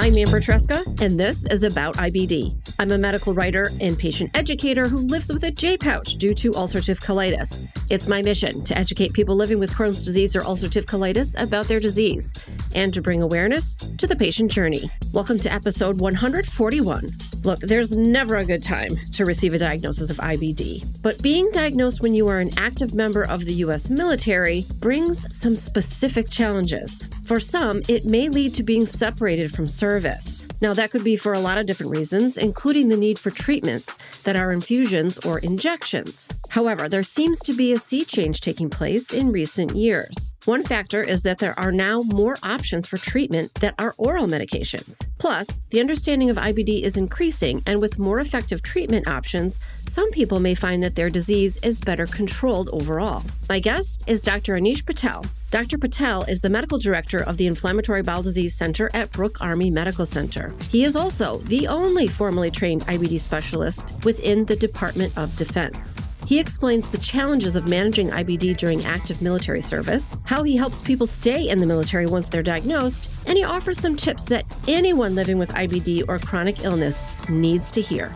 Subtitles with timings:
[0.00, 2.67] I'm Amber Tresca, and this is About IBD.
[2.80, 6.52] I'm a medical writer and patient educator who lives with a J pouch due to
[6.52, 7.66] ulcerative colitis.
[7.90, 11.80] It's my mission to educate people living with Crohn's disease or ulcerative colitis about their
[11.80, 12.32] disease
[12.76, 14.88] and to bring awareness to the patient journey.
[15.12, 17.08] Welcome to episode 141.
[17.42, 22.00] Look, there's never a good time to receive a diagnosis of IBD, but being diagnosed
[22.00, 23.90] when you are an active member of the U.S.
[23.90, 27.08] military brings some specific challenges.
[27.24, 30.46] For some, it may lead to being separated from service.
[30.60, 33.96] Now, that could be for a lot of different reasons, including the need for treatments
[34.24, 36.30] that are infusions or injections.
[36.50, 40.34] However, there seems to be a sea change taking place in recent years.
[40.44, 45.00] One factor is that there are now more options for treatment that are oral medications.
[45.16, 50.38] Plus, the understanding of IBD is increasing, and with more effective treatment options, some people
[50.38, 53.22] may find that their disease is better controlled overall.
[53.48, 54.52] My guest is Dr.
[54.54, 55.24] Anish Patel.
[55.50, 55.78] Dr.
[55.78, 60.04] Patel is the medical director of the Inflammatory Bowel Disease Center at Brooke Army Medical
[60.04, 60.54] Center.
[60.70, 66.02] He is also the only formally trained IBD specialist within the Department of Defense.
[66.26, 71.06] He explains the challenges of managing IBD during active military service, how he helps people
[71.06, 75.38] stay in the military once they're diagnosed, and he offers some tips that anyone living
[75.38, 78.14] with IBD or chronic illness needs to hear.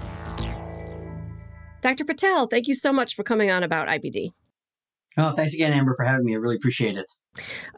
[1.81, 2.05] Dr.
[2.05, 4.33] Patel, thank you so much for coming on about IBD.
[5.19, 6.35] Oh, thanks again, Amber, for having me.
[6.35, 7.11] I really appreciate it.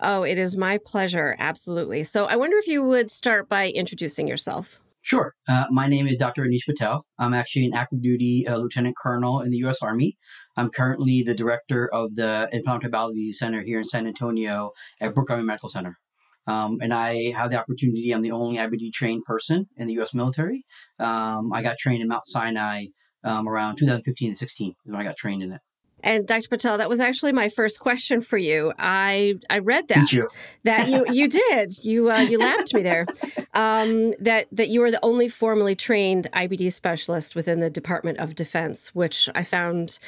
[0.00, 1.36] Oh, it is my pleasure.
[1.38, 2.04] Absolutely.
[2.04, 4.80] So, I wonder if you would start by introducing yourself.
[5.04, 5.34] Sure.
[5.46, 6.44] Uh, my name is Dr.
[6.44, 7.04] Anish Patel.
[7.18, 9.82] I'm actually an active duty uh, lieutenant colonel in the U.S.
[9.82, 10.16] Army.
[10.56, 14.70] I'm currently the director of the Inflammatory Bowel Disease Center here in San Antonio
[15.02, 15.98] at Brooke Army Medical Center.
[16.46, 20.14] Um, and I have the opportunity, I'm the only IBD trained person in the U.S.
[20.14, 20.64] military.
[20.98, 22.86] Um, I got trained in Mount Sinai
[23.24, 25.60] um, around 2015 to 16 when I got trained in it.
[26.04, 26.48] And Dr.
[26.48, 28.74] Patel, that was actually my first question for you.
[28.78, 30.28] I I read that you?
[30.62, 33.06] that you you did you uh, you lapped me there.
[33.54, 38.34] Um, that that you are the only formally trained IBD specialist within the Department of
[38.34, 39.98] Defense, which I found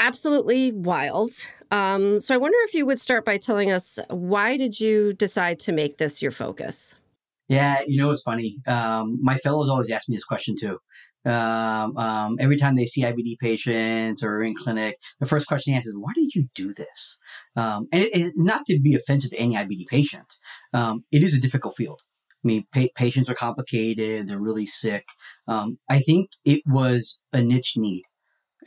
[0.00, 1.30] absolutely wild.
[1.70, 5.60] Um, so I wonder if you would start by telling us why did you decide
[5.60, 6.96] to make this your focus?
[7.48, 8.58] Yeah, you know it's funny.
[8.66, 10.80] Um, my fellows always ask me this question too.
[11.26, 15.78] Um, um, every time they see IBD patients or in clinic, the first question they
[15.78, 17.18] ask is, "Why did you do this?"
[17.56, 20.26] Um, and it, it, not to be offensive to any IBD patient,
[20.72, 22.00] um, it is a difficult field.
[22.44, 25.04] I mean, pa- patients are complicated; they're really sick.
[25.48, 28.04] Um, I think it was a niche need.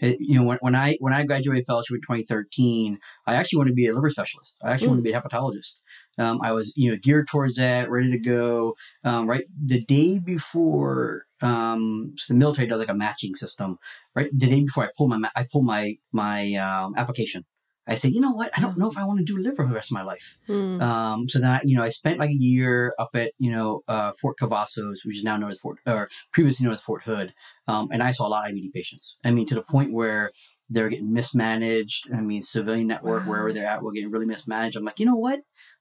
[0.02, 3.72] It, you know, when, when I when I graduated fellowship in 2013, I actually wanted
[3.72, 4.58] to be a liver specialist.
[4.62, 4.92] I actually mm.
[4.92, 5.82] wanted to be a hepatologist.
[6.18, 8.76] Um, I was, you know, geared towards that, ready to go.
[9.04, 13.78] Um, right, the day before, um, so the military does like a matching system.
[14.16, 17.46] Right, the day before I pull my, I pull my my um, application.
[17.88, 18.52] I said, you know what?
[18.56, 20.38] I don't know if I want to do liver for the rest of my life.
[20.48, 20.80] Mm.
[20.80, 23.82] Um, so then, I, you know, I spent like a year up at, you know,
[23.88, 27.34] uh, Fort Cavazos, which is now known as Fort, or previously known as Fort Hood.
[27.68, 29.18] Um, and I saw a lot of IBD patients.
[29.26, 30.30] I mean, to the point where
[30.70, 32.14] they're getting mismanaged.
[32.14, 33.30] I mean, civilian network, wow.
[33.30, 34.76] wherever they're at, were getting really mismanaged.
[34.76, 35.40] I'm like, you know what?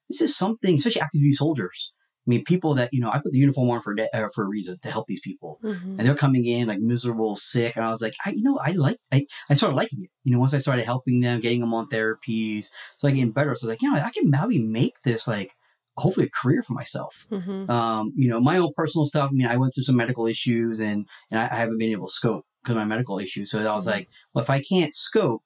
[0.08, 1.92] this is something, especially active duty soldiers.
[2.28, 4.44] I mean, people that you know, I put the uniform on for de- uh, for
[4.44, 5.98] a reason to help these people, mm-hmm.
[5.98, 8.72] and they're coming in like miserable, sick, and I was like, I, you know, I
[8.72, 10.10] like, I, I started liking it.
[10.24, 12.66] You know, once I started helping them, getting them on therapies,
[12.98, 13.54] so I getting better.
[13.54, 15.54] So I was like, you know, I can maybe make this like
[15.96, 17.26] hopefully a career for myself.
[17.30, 17.70] Mm-hmm.
[17.70, 19.30] Um, you know, my own personal stuff.
[19.30, 22.08] I mean, I went through some medical issues, and and I, I haven't been able
[22.08, 23.50] to scope because of my medical issues.
[23.50, 23.96] So I was mm-hmm.
[23.96, 25.42] like, well, if I can't scope,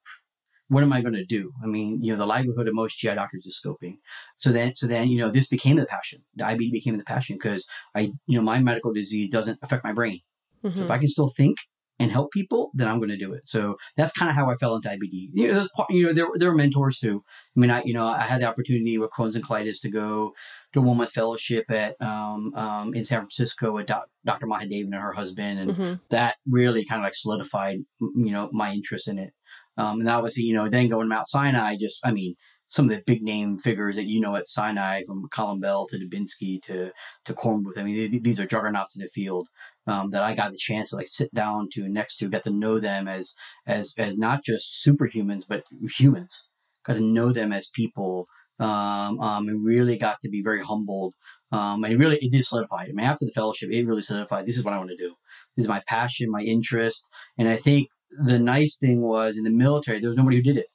[0.73, 1.53] what am I going to do?
[1.63, 3.97] I mean, you know, the livelihood of most GI doctors is scoping.
[4.37, 6.21] So then, so then, you know, this became the passion.
[6.37, 9.93] The IBD became the passion because I, you know, my medical disease doesn't affect my
[9.93, 10.21] brain.
[10.65, 10.79] Mm-hmm.
[10.79, 11.59] So if I can still think
[11.99, 13.47] and help people, then I'm going to do it.
[13.47, 15.29] So that's kind of how I fell into IBD.
[15.35, 17.21] You know, you know, there, there were mentors too.
[17.55, 20.33] I mean, I, you know, I had the opportunity with Crohn's and colitis to go
[20.73, 24.47] to a one month fellowship at, um, um, in San Francisco with doc, Dr.
[24.47, 25.59] Mahadevan and her husband.
[25.59, 25.95] And mm-hmm.
[26.09, 29.35] that really kind of like solidified, you know, my interest in it.
[29.77, 32.35] Um, and obviously, you know, then going to Mount Sinai, just, I mean,
[32.73, 36.63] some of the big name figures that you know at Sinai, from Colombel to Dubinsky
[36.63, 36.91] to
[37.27, 37.77] to Kornbluth.
[37.77, 39.47] I mean, these are juggernauts in the field
[39.87, 42.51] um, that I got the chance to like sit down to next to, get to
[42.51, 43.35] know them as
[43.67, 45.65] as as not just superhumans but
[45.99, 46.49] humans.
[46.85, 48.27] Got to know them as people,
[48.59, 51.13] um, um, and really got to be very humbled.
[51.53, 52.85] Um, and really it did solidify.
[52.85, 54.47] I mean, after the fellowship, it really solidified.
[54.47, 55.15] This is what I want to do.
[55.57, 57.07] This is my passion, my interest,
[57.37, 57.89] and I think
[58.25, 60.67] the nice thing was in the military, there was nobody who did it.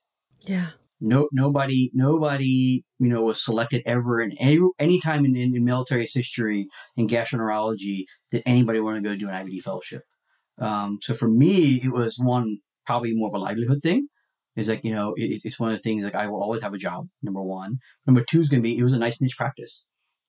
[0.45, 0.69] Yeah.
[0.99, 6.07] No, nobody, nobody, you know, was selected ever in any, any time in, in, military
[6.11, 10.01] history in gastroenterology that anybody wanted to go do an IBD fellowship.
[10.57, 14.07] Um, so for me, it was one probably more of a livelihood thing.
[14.55, 16.73] Is like you know, it, it's one of the things like I will always have
[16.73, 17.07] a job.
[17.21, 17.77] Number one.
[18.07, 19.85] Number two is going to be it was a nice niche practice.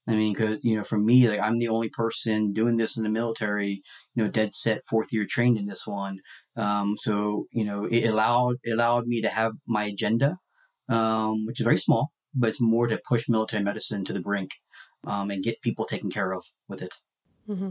[0.08, 3.02] I mean, because you know, for me, like I'm the only person doing this in
[3.02, 3.82] the military.
[4.14, 6.18] You know, dead set fourth year trained in this one.
[6.56, 10.38] Um, so you know, it allowed it allowed me to have my agenda,
[10.88, 14.50] um, which is very small, but it's more to push military medicine to the brink
[15.06, 16.94] um, and get people taken care of with it.
[17.48, 17.70] Mm-hmm.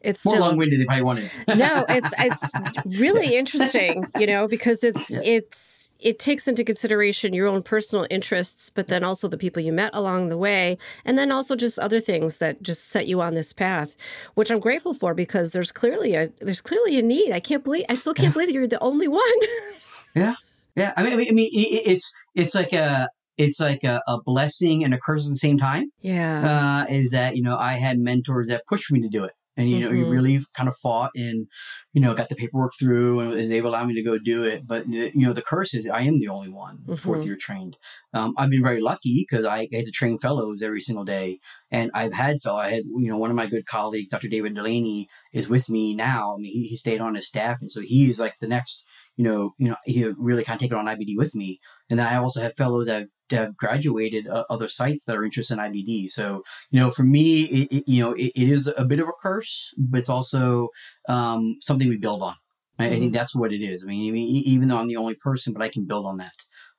[0.00, 1.30] It's more still, long-winded if I wanted.
[1.56, 2.52] no, it's it's
[2.98, 5.20] really interesting, you know, because it's yeah.
[5.22, 9.72] it's it takes into consideration your own personal interests, but then also the people you
[9.72, 13.34] met along the way, and then also just other things that just set you on
[13.34, 13.96] this path,
[14.34, 17.32] which I'm grateful for because there's clearly a there's clearly a need.
[17.32, 18.32] I can't believe I still can't yeah.
[18.32, 19.22] believe that you're the only one.
[20.16, 20.34] yeah,
[20.74, 20.92] yeah.
[20.96, 23.08] I mean, I mean, it's it's like a
[23.42, 25.90] it's like a, a, blessing and a curse at the same time.
[26.00, 26.84] Yeah.
[26.88, 29.32] Uh, is that, you know, I had mentors that pushed me to do it.
[29.54, 29.96] And, you know, mm-hmm.
[29.98, 31.46] you really kind of fought and,
[31.92, 34.66] you know, got the paperwork through and they've allowed me to go do it.
[34.66, 36.94] But, you know, the curse is I am the only one mm-hmm.
[36.94, 37.76] fourth year trained.
[38.14, 41.38] Um, I've been very lucky because I had to train fellows every single day.
[41.70, 44.28] And I've had fellow, I had, you know, one of my good colleagues, Dr.
[44.28, 46.34] David Delaney, is with me now.
[46.34, 47.58] I mean, he, he stayed on his staff.
[47.60, 48.86] And so he is like the next,
[49.16, 51.60] you know, you know, he really kind of taken on IBD with me.
[51.90, 55.54] And then I also have fellows that have graduated uh, other sites that are interested
[55.54, 56.10] in IBD.
[56.10, 59.08] So, you know, for me, it, it you know, it, it is a bit of
[59.08, 60.68] a curse, but it's also
[61.08, 62.34] um, something we build on.
[62.78, 62.86] I, mm-hmm.
[62.86, 63.12] I, think mm-hmm.
[63.12, 63.82] that's what it is.
[63.82, 66.32] I mean, even though I'm the only person, but I can build on that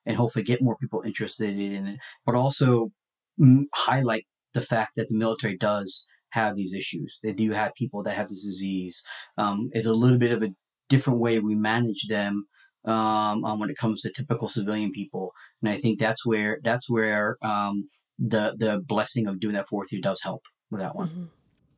[0.05, 2.91] and hopefully get more people interested in it, but also
[3.39, 7.19] mm, highlight the fact that the military does have these issues.
[7.23, 9.03] They do have people that have this disease.
[9.37, 10.53] Um, it's a little bit of a
[10.89, 12.45] different way we manage them
[12.85, 15.33] um, um, when it comes to typical civilian people.
[15.61, 17.87] And I think that's where that's where um,
[18.19, 21.09] the the blessing of doing that fourth year does help with that one.
[21.09, 21.23] Mm-hmm.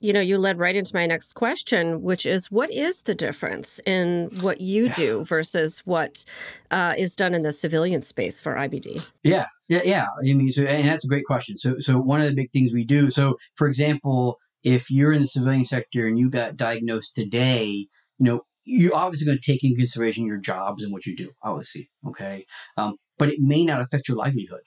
[0.02, 3.80] You know, you led right into my next question, which is what is the difference
[3.86, 6.25] in what you do versus what
[6.69, 9.10] uh, is done in the civilian space for IBD?
[9.24, 10.06] Yeah, yeah, yeah.
[10.19, 11.58] I mean, so, and that's a great question.
[11.58, 13.10] So, so one of the big things we do.
[13.10, 17.88] So, for example, if you're in the civilian sector and you got diagnosed today,
[18.19, 21.31] you know, you're obviously going to take into consideration your jobs and what you do,
[21.41, 21.89] obviously.
[22.07, 22.45] Okay.
[22.77, 24.62] Um, but it may not affect your livelihood.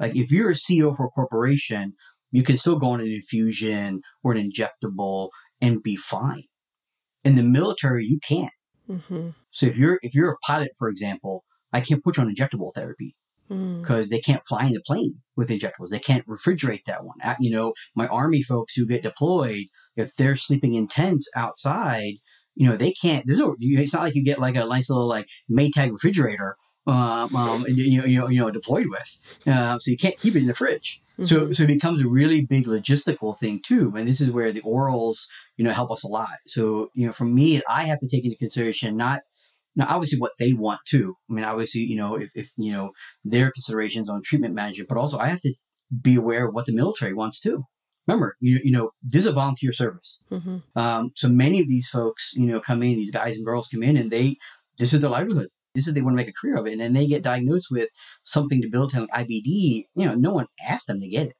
[0.00, 1.92] Like if you're a CEO for a corporation,
[2.32, 5.28] you can still go on an infusion or an injectable
[5.60, 6.42] and be fine.
[7.22, 8.52] In the military, you can't.
[8.88, 9.30] Mm-hmm.
[9.50, 12.74] So if you're if you're a pilot, for example, I can't put you on injectable
[12.74, 13.14] therapy
[13.48, 14.10] because mm.
[14.10, 15.90] they can't fly in the plane with injectables.
[15.90, 17.16] They can't refrigerate that one.
[17.40, 22.14] You know, my army folks who get deployed, if they're sleeping in tents outside,
[22.54, 23.26] you know, they can't.
[23.26, 23.56] There's no.
[23.58, 26.56] It's not like you get like a nice little like Maytag refrigerator,
[26.86, 29.40] um, um you, you, you know, deployed with.
[29.46, 31.02] Uh, so you can't keep it in the fridge.
[31.18, 31.24] Mm-hmm.
[31.24, 33.92] So so it becomes a really big logistical thing too.
[33.96, 36.38] And this is where the orals, you know, help us a lot.
[36.46, 39.20] So you know, for me, I have to take into consideration not.
[39.76, 41.16] Now, obviously, what they want too.
[41.28, 42.92] I mean, obviously, you know, if, if you know
[43.24, 45.52] their considerations on treatment management, but also I have to
[46.02, 47.64] be aware of what the military wants too
[48.06, 50.24] remember, you, you know, this is a volunteer service.
[50.30, 50.58] Mm-hmm.
[50.76, 53.82] Um, so many of these folks, you know, come in, these guys and girls come
[53.82, 54.36] in and they,
[54.78, 55.48] this is their livelihood.
[55.74, 56.72] This is, they want to make a career of it.
[56.72, 57.88] And then they get diagnosed with
[58.22, 59.84] something debilitating like IBD.
[59.94, 61.36] You know, no one asked them to get it.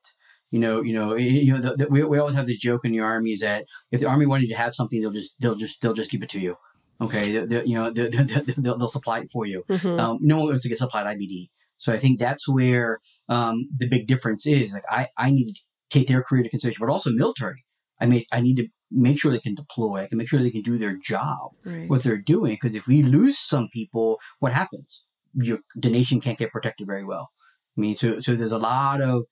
[0.51, 1.61] You know, you know, you know.
[1.61, 4.07] The, the, we, we always have this joke in the army is that if the
[4.07, 6.39] army wanted you to have something, they'll just they'll just they'll just give it to
[6.39, 6.57] you.
[7.01, 9.65] Okay, they they you know they will they'll supply it for you.
[9.69, 9.99] Mm-hmm.
[9.99, 11.49] Um, no one wants to get supplied IBD.
[11.79, 14.73] So I think that's where um, the big difference is.
[14.73, 15.61] Like I I need to
[15.95, 17.65] take their career into consideration, but also military.
[18.01, 20.03] I mean, I need to make sure they can deploy.
[20.03, 21.89] I can make sure they can do their job, right.
[21.89, 22.55] what they're doing.
[22.55, 25.07] Because if we lose some people, what happens?
[25.35, 27.31] Your the nation can't get protected very well.
[27.77, 29.25] I mean, so so there's a lot of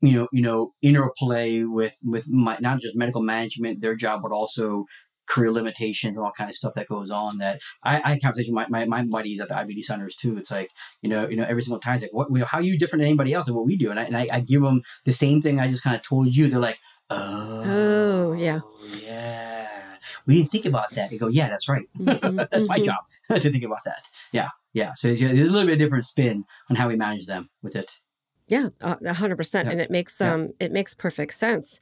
[0.00, 4.32] you know you know interplay with with my, not just medical management, their job, but
[4.32, 4.84] also
[5.28, 8.68] career limitations and all kind of stuff that goes on that I, I conversation with
[8.70, 10.36] my, my, my buddies at the IBD centers too.
[10.36, 10.70] It's like,
[11.02, 13.08] you know, you know, every single time it's like, what, how are you different than
[13.08, 13.90] anybody else and what we do?
[13.90, 16.34] And I, and I, I give them the same thing I just kind of told
[16.34, 16.48] you.
[16.48, 16.78] They're like,
[17.10, 18.60] oh, oh yeah.
[19.02, 19.68] Yeah.
[20.26, 21.10] We didn't think about that.
[21.10, 21.86] They go, yeah, that's right.
[21.98, 22.66] Mm-hmm, that's mm-hmm.
[22.68, 24.02] my job to think about that.
[24.32, 24.48] Yeah.
[24.72, 24.94] Yeah.
[24.94, 27.92] So there's a little bit different spin on how we manage them with it.
[28.48, 30.66] Yeah, a hundred percent, and it makes um yeah.
[30.66, 31.80] it makes perfect sense.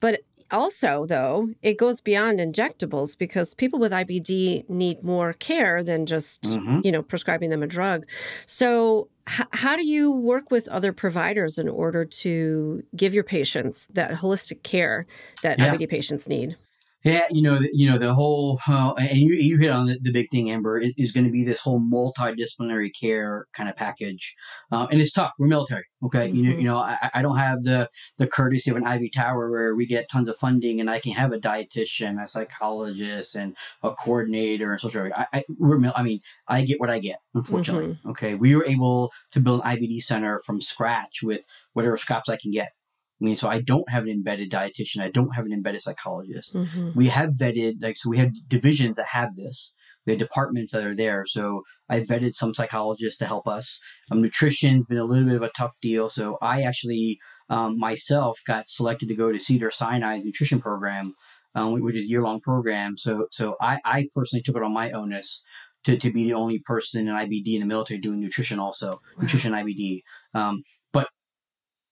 [0.00, 6.06] But also, though, it goes beyond injectables because people with IBD need more care than
[6.06, 6.80] just, mm-hmm.
[6.84, 8.06] you know, prescribing them a drug.
[8.46, 13.88] So, h- how do you work with other providers in order to give your patients
[13.88, 15.06] that holistic care
[15.42, 15.74] that yeah.
[15.74, 16.56] IBD patients need?
[17.04, 20.10] Yeah, you know, you know the whole, uh, and you you hit on the, the
[20.10, 24.34] big thing, Amber, is, is going to be this whole multidisciplinary care kind of package,
[24.72, 25.30] uh, and it's tough.
[25.38, 26.26] We're military, okay.
[26.26, 26.36] Mm-hmm.
[26.36, 29.48] You know, you know, I, I don't have the the courtesy of an Ivy Tower
[29.48, 33.56] where we get tons of funding and I can have a dietitian, a psychologist, and
[33.84, 35.08] a coordinator and social.
[35.14, 37.94] I, I we're, I mean, I get what I get, unfortunately.
[37.94, 38.10] Mm-hmm.
[38.10, 42.38] Okay, we were able to build an IBD center from scratch with whatever scraps I
[42.38, 42.72] can get
[43.20, 45.02] I mean, so I don't have an embedded dietitian.
[45.02, 46.54] I don't have an embedded psychologist.
[46.54, 46.90] Mm-hmm.
[46.94, 49.72] We have vetted, like, so we have divisions that have this.
[50.06, 51.26] We have departments that are there.
[51.26, 53.80] So I vetted some psychologists to help us.
[54.10, 56.08] Um, nutrition's been a little bit of a tough deal.
[56.10, 57.18] So I actually
[57.50, 61.14] um, myself got selected to go to Cedar Sinai's nutrition program,
[61.54, 62.96] um, which is a year long program.
[62.96, 65.44] So so I, I personally took it on my onus
[65.84, 69.22] to, to be the only person in IBD in the military doing nutrition also, wow.
[69.22, 70.02] nutrition IBD.
[70.34, 70.62] Um,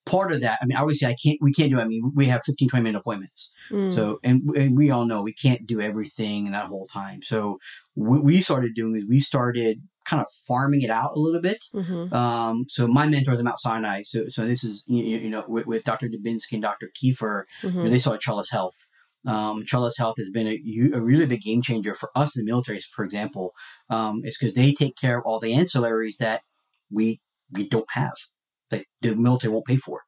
[0.07, 2.43] part of that, I mean, obviously I can't, we can't do, I mean, we have
[2.47, 3.53] 15, 20 minute appointments.
[3.71, 3.95] Mm.
[3.95, 7.23] So, and, and, we all know we can't do everything in that whole time.
[7.23, 7.59] So
[7.95, 11.63] what we started doing is we started kind of farming it out a little bit.
[11.75, 12.15] Mm-hmm.
[12.15, 14.03] Um, so my mentors at Mount Sinai.
[14.05, 16.09] So, so this is, you, you know, with, with, Dr.
[16.09, 16.91] Dubinsky and Dr.
[16.95, 17.77] Keefer, mm-hmm.
[17.77, 18.77] you know, they started Trellis Health.
[19.27, 22.51] Um, Trellis Health has been a, a, really big game changer for us in the
[22.51, 23.53] military, for example.
[23.91, 26.43] Um, it's because they take care of all the ancillaries that
[26.93, 27.21] we
[27.53, 28.15] we don't have,
[28.71, 30.03] that the military won't pay for.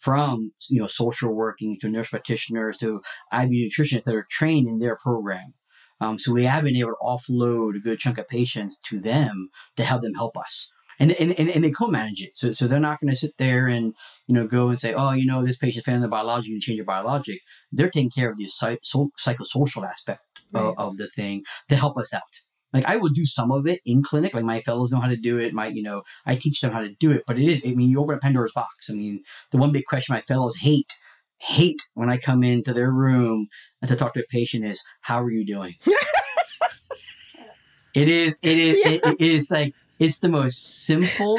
[0.00, 3.00] From you know social working to nurse practitioners to
[3.32, 5.54] IV nutritionists that are trained in their program.
[6.02, 9.48] Um, so we have been able to offload a good chunk of patients to them
[9.76, 10.68] to help them help us.
[10.98, 12.36] And, and, and, and they co-manage it.
[12.36, 13.94] So, so they're not going to sit there and,
[14.26, 16.76] you know, go and say, oh, you know, this patient's the biologic, you can change
[16.76, 17.38] your biologic.
[17.70, 20.62] They're taking care of the psych- psychosocial aspect right.
[20.62, 22.22] of, of the thing to help us out.
[22.72, 24.34] Like I will do some of it in clinic.
[24.34, 25.52] Like my fellows know how to do it.
[25.52, 27.24] My, you know, I teach them how to do it.
[27.26, 28.90] But it is, I mean, you open a Pandora's box.
[28.90, 30.92] I mean, the one big question my fellows hate,
[31.38, 33.48] hate when I come into their room
[33.80, 35.74] and to talk to a patient is, how are you doing?
[37.94, 38.90] it is, it is, yeah.
[38.90, 41.38] it, it is like, it's the most simple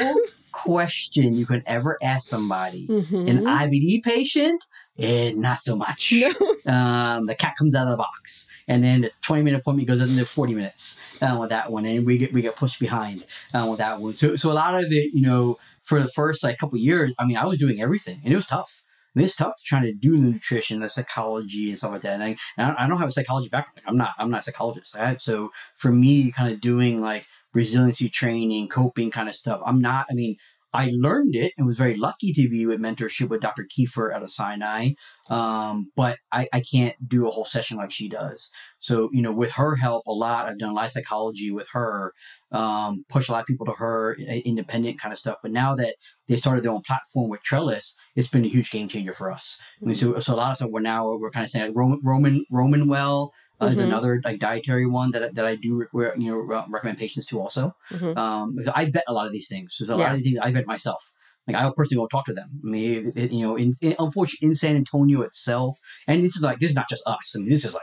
[0.54, 2.86] question you could ever ask somebody.
[2.86, 3.28] Mm-hmm.
[3.28, 4.64] An IBD patient,
[4.98, 6.12] eh, not so much.
[6.12, 6.32] No.
[6.66, 10.00] Um, the cat comes out of the box, and then the 20 minute appointment goes
[10.00, 13.66] into 40 minutes uh, with that one, and we get we get pushed behind uh,
[13.68, 14.14] with that one.
[14.14, 17.26] So so a lot of it, you know, for the first like couple years, I
[17.26, 18.82] mean, I was doing everything, and it was tough.
[19.14, 22.14] I mean, it's tough trying to do the nutrition, the psychology, and stuff like that.
[22.14, 23.84] And I, and I don't have a psychology background.
[23.86, 24.14] I'm not.
[24.16, 24.96] I'm not a psychologist.
[24.96, 29.60] I have, so for me, kind of doing like resiliency training, coping kind of stuff.
[29.64, 30.06] I'm not.
[30.10, 30.36] I mean,
[30.74, 33.64] I learned it and was very lucky to be with mentorship with Dr.
[33.64, 34.90] Keefer at a Sinai.
[35.30, 38.50] Um, but I, I can't do a whole session like she does.
[38.80, 41.68] So, you know, with her help a lot, I've done a lot of psychology with
[41.72, 42.12] her,
[42.50, 45.38] um, push a lot of people to her, independent kind of stuff.
[45.42, 45.94] But now that
[46.26, 49.60] they started their own platform with Trellis, it's been a huge game changer for us.
[49.76, 49.84] Mm-hmm.
[49.84, 51.76] I mean, so, so a lot of stuff we're now, we're kind of saying like
[51.76, 53.72] Roman, Roman, Roman well, uh, mm-hmm.
[53.72, 57.40] is another like dietary one that, that I do re- you know recommend patients to
[57.40, 57.74] also.
[57.90, 58.18] Mm-hmm.
[58.18, 59.74] Um, I bet a lot of these things.
[59.76, 59.94] So a yeah.
[59.94, 61.04] lot of these things I bet myself.
[61.46, 62.48] Like I personally won't talk to them.
[62.64, 66.36] I mean, it, it, you know, in, in, unfortunately in San Antonio itself, and this
[66.36, 67.34] is like this is not just us.
[67.36, 67.82] I mean, this is like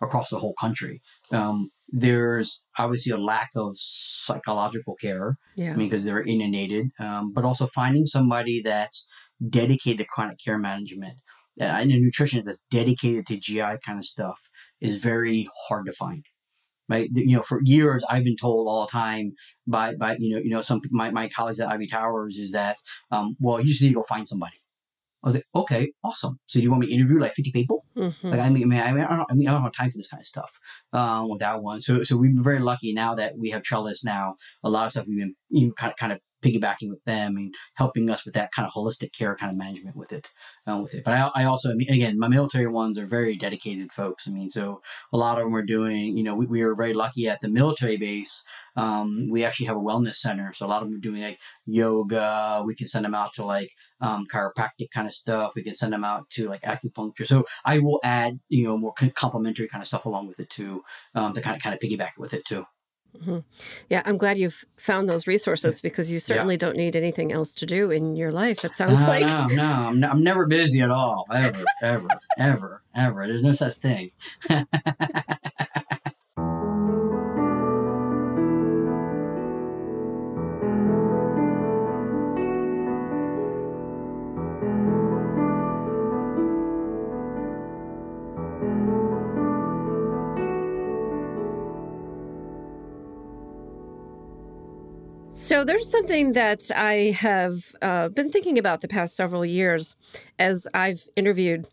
[0.00, 1.02] across the whole country.
[1.30, 5.36] Um, there's obviously a lack of psychological care.
[5.56, 5.72] Yeah.
[5.72, 6.88] I mean, because they're inundated.
[6.98, 9.06] Um, but also finding somebody that's
[9.48, 11.14] dedicated to chronic care management.
[11.60, 14.40] Uh, and a nutritionist that's dedicated to GI kind of stuff
[14.80, 16.24] is very hard to find.
[16.86, 19.32] Right, you know, for years I've been told all the time
[19.66, 22.76] by by you know you know some my, my colleagues at Ivy Towers is that
[23.10, 24.58] um, well you just need to go find somebody.
[25.24, 26.38] I was like, okay, awesome.
[26.44, 27.86] So do you want me to interview like 50 people?
[27.96, 28.28] Mm-hmm.
[28.28, 29.90] Like, I mean, I mean, I, mean, I, don't, I mean, I don't have time
[29.90, 30.60] for this kind of stuff
[30.92, 31.80] um, with that one.
[31.80, 34.36] So, so we've been very lucky now that we have Trellis now.
[34.64, 37.36] A lot of stuff we've been you know, kind of, kind of piggybacking with them
[37.36, 40.28] and helping us with that kind of holistic care kind of management with it.
[40.66, 41.04] Uh, with it.
[41.04, 44.28] But I, I, also, again, my military ones are very dedicated folks.
[44.28, 44.82] I mean, so
[45.12, 47.48] a lot of them are doing, you know, we, we are very lucky at the
[47.48, 48.44] military base.
[48.76, 50.52] Um, we actually have a wellness center.
[50.52, 52.62] So a lot of them are doing like yoga.
[52.66, 53.70] We can send them out to like
[54.00, 55.52] um, chiropractic kind of stuff.
[55.54, 57.26] We can send them out to like acupuncture.
[57.26, 60.82] So I will add, you know, more complementary kind of stuff along with it too,
[61.14, 62.64] um, to kind of kind of piggyback with it too.
[63.16, 63.38] Mm-hmm.
[63.90, 66.58] Yeah, I'm glad you've found those resources because you certainly yeah.
[66.58, 68.64] don't need anything else to do in your life.
[68.64, 73.26] It sounds like no, no, I'm, I'm never busy at all, ever, ever, ever, ever.
[73.26, 74.10] There's no such thing.
[95.44, 99.94] So there's something that I have uh, been thinking about the past several years
[100.38, 101.68] as I've interviewed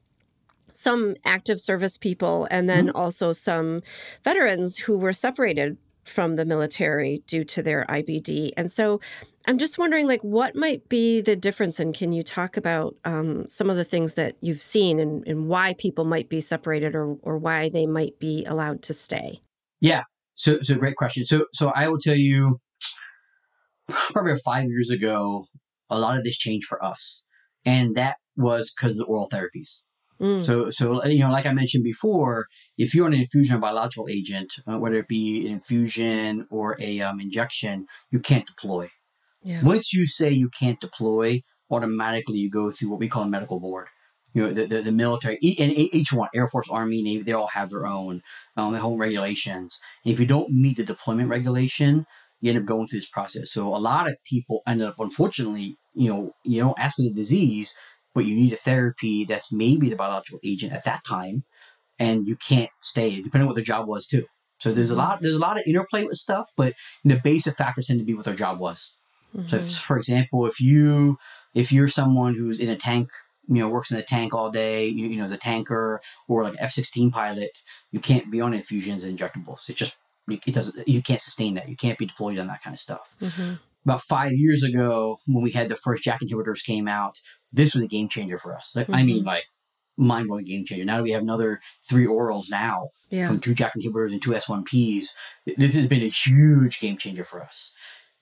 [0.74, 2.98] some active service people and then mm-hmm.
[2.98, 3.82] also some
[4.25, 8.51] veterans who were separated from the military due to their IBD.
[8.58, 9.00] And so
[9.48, 11.80] I'm just wondering, like, what might be the difference?
[11.80, 15.48] And can you talk about um, some of the things that you've seen and, and
[15.48, 19.40] why people might be separated or, or why they might be allowed to stay?
[19.80, 20.04] Yeah.
[20.36, 21.25] So, so great question.
[21.25, 22.60] So, so I will tell you
[23.91, 25.45] probably five years ago,
[25.89, 27.25] a lot of this changed for us.
[27.65, 29.81] And that was because of the oral therapies.
[30.19, 30.45] Mm.
[30.45, 32.45] So, so you know, like I mentioned before,
[32.77, 36.77] if you're on an infusion of biological agent, uh, whether it be an infusion or
[36.79, 38.88] a um, injection, you can't deploy.
[39.43, 39.63] yeah.
[39.63, 43.60] Once you say you can't deploy, automatically you go through what we call a medical
[43.60, 43.88] board.
[44.33, 47.48] You know, the, the, the military, and each one, Air Force, Army, Navy, they all
[47.48, 48.21] have their own,
[48.55, 49.77] um, their own regulations.
[50.05, 52.05] And if you don't meet the deployment regulation,
[52.41, 53.51] you end up going through this process.
[53.51, 57.13] So a lot of people end up, unfortunately, you know, you don't ask for the
[57.13, 57.74] disease,
[58.13, 61.43] but you need a therapy that's maybe the biological agent at that time,
[62.00, 64.25] and you can't stay, depending on what their job was too.
[64.60, 67.88] So there's a lot, there's a lot of interplay with stuff, but the basic factors
[67.88, 68.98] tend to be what their job was.
[69.45, 69.77] So, if, Mhm.
[69.77, 71.17] for example, if you
[71.53, 73.10] if you're someone who's in a tank,
[73.48, 76.43] you know, works in a tank all day, you, you know, as a tanker or
[76.43, 77.51] like F-16 pilot,
[77.91, 79.67] you can't be on infusions and injectables.
[79.69, 79.98] It just
[80.28, 80.88] it doesn't.
[80.88, 81.70] You can't sustain that.
[81.70, 83.16] You can't be deployed on that kind of stuff.
[83.22, 83.60] Mhm.
[83.86, 87.20] About five years ago, when we had the first JAK inhibitors came out,
[87.51, 88.72] this was a game changer for us.
[88.75, 89.46] Like, I mean, like
[89.98, 90.86] mind blowing game changer.
[90.86, 91.60] Now that we have another
[91.90, 93.28] three orals now Yeah.
[93.28, 95.16] from two JAK inhibitors and two S1Ps,
[95.58, 97.74] this has been a huge game changer for us.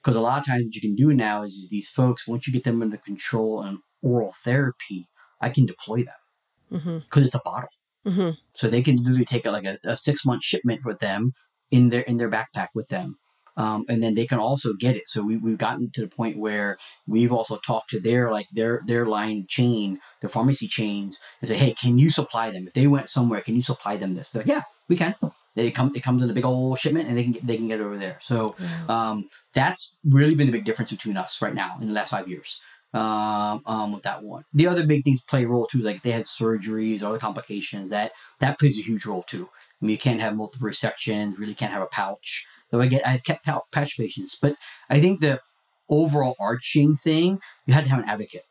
[0.02, 2.46] Because a lot of times what you can do now is, is these folks, once
[2.46, 5.06] you get them under control and oral therapy,
[5.42, 7.68] I can deploy them because it's a bottle.
[8.06, 8.36] Mhm.
[8.54, 11.34] So they can literally take a, like a, a six month shipment with them
[11.70, 13.16] in their in their backpack with them.
[13.56, 15.02] Um, and then they can also get it.
[15.06, 18.80] So we, we've gotten to the point where we've also talked to their like their
[18.86, 22.66] their line chain, their pharmacy chains, and say, hey, can you supply them?
[22.66, 24.30] If they went somewhere, can you supply them this?
[24.30, 25.14] They're like, yeah, we can.
[25.56, 27.68] They come it comes in a big old shipment, and they can get, they can
[27.68, 28.18] get it over there.
[28.22, 28.54] So
[28.88, 32.28] um, that's really been the big difference between us right now in the last five
[32.28, 32.60] years.
[32.92, 35.78] Um, um, with that one, the other big things play a role too.
[35.78, 37.90] Like if they had surgeries, or other complications.
[37.90, 39.48] That that plays a huge role too.
[39.80, 41.38] I mean, you can't have multiple resections.
[41.38, 42.46] Really can't have a pouch.
[42.70, 44.54] Though I get, I've kept pou- pouch patients, but
[44.88, 45.40] I think the
[45.88, 48.44] overall arching thing, you had to have an advocate.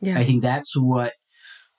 [0.00, 0.18] Yeah.
[0.18, 1.12] I think that's what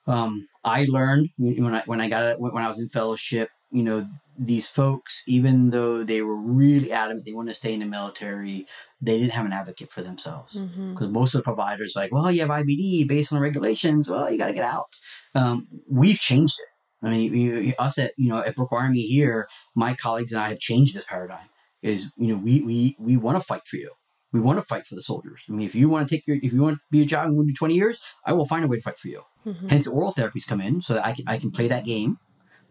[0.06, 3.50] um, I learned when I when I got it when I was in fellowship.
[3.70, 4.08] You know,
[4.38, 8.66] these folks, even though they were really adamant they wanted to stay in the military,
[9.02, 10.54] they didn't have an advocate for themselves
[10.90, 14.08] because most of the providers like, well, you have IBD based on the regulations.
[14.08, 14.86] Well, you got to get out.
[15.34, 16.67] Um, we've changed it.
[17.02, 20.48] I mean, you, us at you know at Brooke Army here, my colleagues and I
[20.50, 21.46] have changed this paradigm.
[21.82, 23.92] Is you know we we we want to fight for you.
[24.32, 25.42] We want to fight for the soldiers.
[25.48, 27.26] I mean, if you want to take your if you want to be a job
[27.26, 29.22] and want to do 20 years, I will find a way to fight for you.
[29.46, 29.70] Mhm.
[29.70, 32.18] Hence, the oral therapies come in so that I can I can play that game,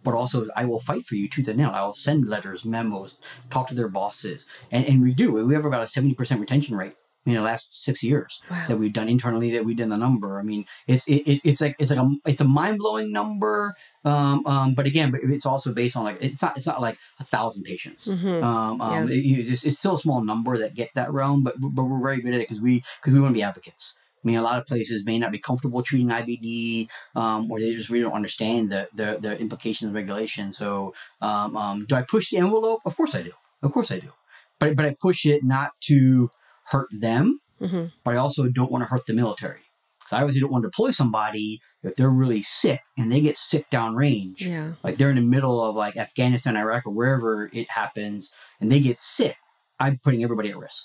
[0.04, 1.72] but also I will fight for you tooth and nail.
[1.74, 3.18] I will send letters, memos,
[3.50, 5.32] talk to their bosses, and and we do.
[5.32, 6.96] We have about a 70% retention rate
[7.28, 8.66] in the last six years Wow.
[8.70, 9.52] that we've done internally.
[9.52, 10.40] That we've done the number.
[10.40, 13.76] I mean, it's it, it, it's like it's like a it's a mind blowing number.
[14.06, 16.98] Um, um, but again, but it's also based on like it's not it's not like
[17.20, 18.08] a thousand patients.
[18.08, 18.42] Mhm.
[18.44, 19.16] Um, um, Yeah.
[19.16, 22.02] it- you- it's, it's still a small number that get that realm, but but we're
[22.02, 23.96] very good at it because we because we want to be advocates.
[24.24, 27.74] I mean, a lot of places may not be comfortable treating IBD, um, or they
[27.76, 30.54] just really don't understand the the, the implications of regulation.
[30.54, 32.82] So, um, um, do I push the envelope?
[32.86, 33.32] Of course I do.
[33.62, 34.12] Of course I do.
[34.60, 36.30] But but I push it not to
[36.70, 37.92] hurt them, Mhm.
[38.04, 39.62] but I also don't want to hurt the military.
[40.00, 43.36] Because I obviously don't want to deploy somebody if they're really sick and they get
[43.38, 44.74] sick downrange Yeah.
[44.84, 48.80] like they're in the middle of like Afghanistan, Iraq, or wherever it happens, and they
[48.80, 49.36] get sick,
[49.80, 50.84] I'm putting everybody at risk.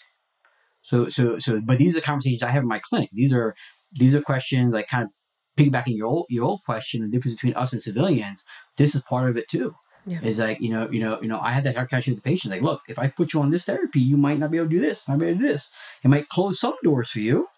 [0.83, 3.11] So, so, so, but these are conversations I have in my clinic.
[3.13, 3.55] These are
[3.93, 5.11] these are questions like kind of
[5.57, 8.45] piggybacking your old your old question, the difference between us and civilians.
[8.79, 9.75] This is part of it too.
[10.07, 10.21] Yeah.
[10.23, 12.53] Is like you know you know you know I had that conversation with the patient.
[12.53, 14.75] Like, look, if I put you on this therapy, you might not be able to
[14.75, 15.73] do this, not be able to do this.
[16.03, 17.49] It might close some doors for you,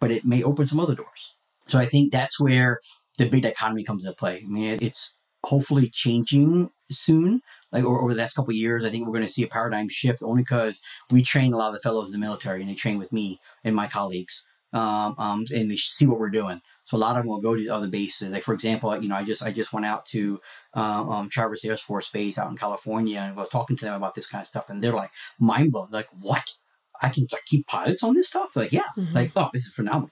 [0.00, 1.34] but it may open some other doors.
[1.66, 2.80] So I think that's where
[3.18, 4.42] the big dichotomy comes into play.
[4.44, 7.42] I mean, it's hopefully changing soon.
[7.72, 9.48] Like over, over the next couple of years, I think we're going to see a
[9.48, 12.70] paradigm shift only because we train a lot of the fellows in the military and
[12.70, 14.46] they train with me and my colleagues.
[14.72, 16.60] Um, um, and they see what we're doing.
[16.88, 18.30] So a lot of them will go to the other bases.
[18.30, 20.40] Like for example, you know, I just I just went out to
[20.72, 24.14] um, um, Travis Air Force Base out in California and was talking to them about
[24.14, 25.88] this kind of stuff, and they're like mind blown.
[25.90, 26.50] Like, what?
[27.00, 28.56] I can like keep pilots on this stuff?
[28.56, 28.88] Like, yeah.
[28.96, 29.12] Mhm.
[29.14, 30.10] Like, oh, this is phenomenal.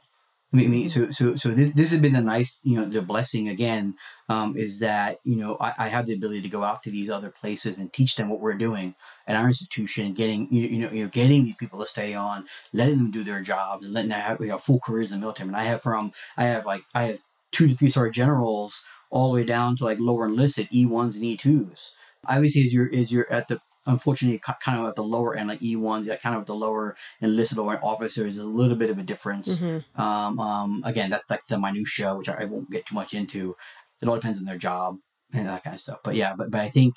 [0.55, 3.49] I mean, so so so this this has been the nice, you know, the blessing
[3.49, 3.97] again,
[4.29, 7.11] um, is that you know I, I have the ability to go out to these
[7.11, 8.95] other places and teach them what we're doing
[9.27, 12.47] at our institution, getting you, you know you know getting these people to stay on,
[12.73, 15.21] letting them do their jobs, and letting them have you know, full careers in the
[15.21, 15.49] military.
[15.49, 17.19] And I have from I have like I have
[17.51, 21.17] two to three star generals all the way down to like lower enlisted E ones
[21.17, 21.91] and E twos.
[22.27, 25.63] Obviously, as you're as you're at the unfortunately kind of at the lower end, like
[25.63, 28.91] E ones, yeah, kind of at the lower enlisted or officers, is a little bit
[28.91, 29.59] of a difference.
[29.59, 29.85] Mhm.
[29.99, 33.57] Um, um, again, that's like the minutia, which I, I won't get too much into.
[34.03, 34.99] It all depends on their job
[35.33, 36.01] and that kind of stuff.
[36.03, 36.95] But yeah, but but I think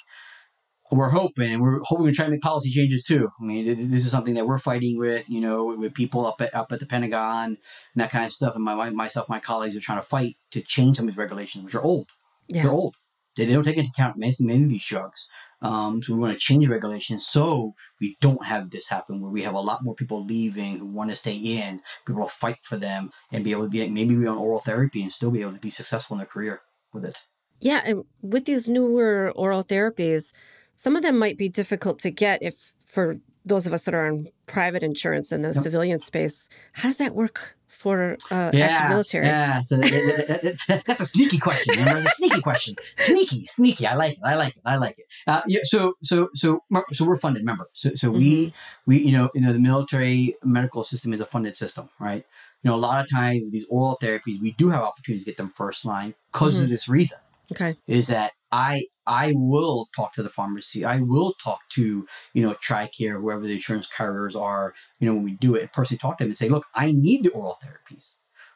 [0.91, 3.29] we're hoping, and we're hoping to try to make policy changes too.
[3.39, 6.55] I mean, this is something that we're fighting with, you know, with people up at
[6.55, 7.57] up at the Pentagon and
[7.95, 8.55] that kind of stuff.
[8.55, 11.17] And my, my myself, my colleagues are trying to fight to change some of these
[11.17, 12.07] regulations, which are old.
[12.47, 12.63] Yeah.
[12.63, 12.95] They're old.
[13.37, 15.29] They, they don't take into account many, many of these drugs.
[15.61, 19.31] Um, so we want to change the regulations so we don't have this happen where
[19.31, 21.81] we have a lot more people leaving who want to stay in.
[22.05, 25.03] People will fight for them and be able to be maybe be on oral therapy
[25.03, 26.61] and still be able to be successful in their career
[26.93, 27.17] with it.
[27.59, 30.31] Yeah, and with these newer oral therapies,
[30.75, 34.07] some of them might be difficult to get if for those of us that are
[34.07, 35.63] on private insurance in the yep.
[35.63, 36.47] civilian space.
[36.73, 39.27] How does that work for uh, yeah, active military?
[39.27, 41.75] Yeah, so that's a sneaky question.
[41.77, 42.75] Remember, a sneaky question.
[42.97, 43.85] Sneaky, sneaky.
[43.85, 44.19] I like it.
[44.23, 44.61] I like it.
[44.65, 45.05] I like it.
[45.27, 45.61] Uh, yeah.
[45.63, 46.61] So, so, so,
[46.93, 47.41] so we're funded.
[47.41, 48.19] Remember, so, so mm-hmm.
[48.19, 48.53] we,
[48.85, 52.25] we, you know, you know, the military medical system is a funded system, right?
[52.63, 55.37] You know, a lot of times these oral therapies, we do have opportunities to get
[55.37, 56.65] them first line because mm-hmm.
[56.65, 57.19] of this reason.
[57.51, 57.77] Okay.
[57.87, 60.85] Is that I I will talk to the pharmacy.
[60.85, 64.73] I will talk to you know TRICARE, whoever the insurance carriers are.
[64.99, 66.91] You know when we do it, and personally talk to them and say, look, I
[66.91, 68.15] need the oral therapies.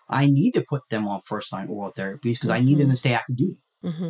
[0.10, 2.62] I need to put them on first line oral therapies because mm-hmm.
[2.62, 3.60] I need them to stay active duty.
[3.84, 4.10] Mm-hmm.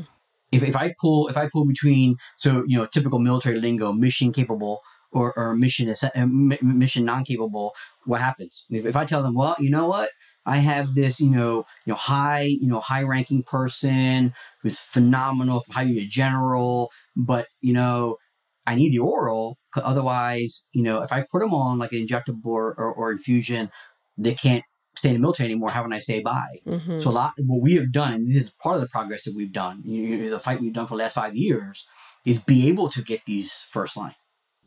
[0.51, 4.31] If, if I pull if I pull between so you know typical military lingo, mission
[4.31, 7.73] capable or, or mission uh, mission non capable,
[8.05, 8.65] what happens?
[8.69, 10.09] If, if I tell them, well, you know what,
[10.45, 15.63] I have this, you know, you know, high, you know, high ranking person who's phenomenal,
[15.69, 18.17] probably a general, but you know,
[18.65, 19.57] I need the oral.
[19.75, 23.71] Otherwise, you know, if I put them on like an injectable or, or, or infusion,
[24.17, 24.63] they can't
[24.95, 25.69] stay in the military anymore.
[25.69, 26.45] How can I stay by?
[26.67, 27.01] Mm-hmm.
[27.01, 29.35] So a lot, what we have done, and this is part of the progress that
[29.35, 31.87] we've done, you know, the fight we've done for the last five years,
[32.25, 34.15] is be able to get these first line,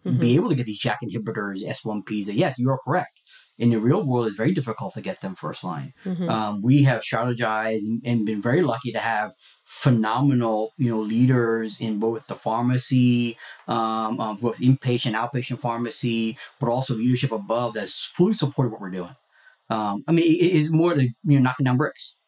[0.05, 0.19] mm-hmm.
[0.19, 2.27] be able to get these JAK inhibitors, S1Ps.
[2.27, 3.21] That yes, you are correct
[3.59, 5.93] in the real world, it's very difficult to get them first line.
[6.05, 6.29] Mm-hmm.
[6.29, 9.33] Um, we have strategized and, and, been very lucky to have
[9.65, 16.69] phenomenal, you know, leaders in both the pharmacy, um, um, both inpatient, outpatient pharmacy, but
[16.69, 19.17] also leadership above that's fully supported what we're doing.
[19.71, 22.19] Um, I mean, it, it's more than you know knocking down bricks.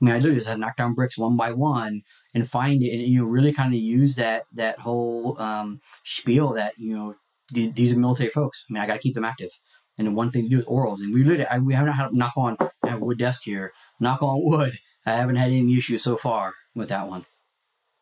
[0.00, 2.02] I mean, I literally just had to knock down bricks one by one
[2.34, 6.54] and find it, and you know, really kind of use that that whole um, spiel
[6.54, 7.14] that you know
[7.50, 8.64] these are military folks.
[8.68, 9.50] I mean, I got to keep them active.
[9.98, 11.00] And the one thing to do is orals.
[11.00, 13.72] And we literally, I, we haven't had knock on, I have a wood desk here,
[13.98, 14.74] knock on wood.
[15.06, 17.24] I haven't had any issues so far with that one.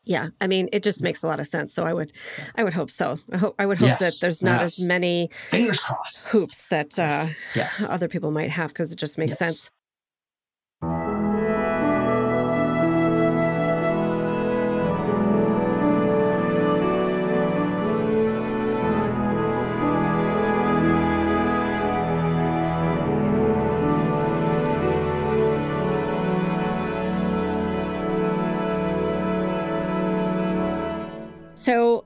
[0.07, 1.75] Yeah, I mean, it just makes a lot of sense.
[1.75, 2.13] So I would,
[2.57, 3.19] I would hope so.
[3.33, 4.79] I hope, I would hope yes, that there's not yes.
[4.79, 7.89] as many fingers crossed hoops that uh, yes.
[7.91, 9.71] other people might have because it just makes sense.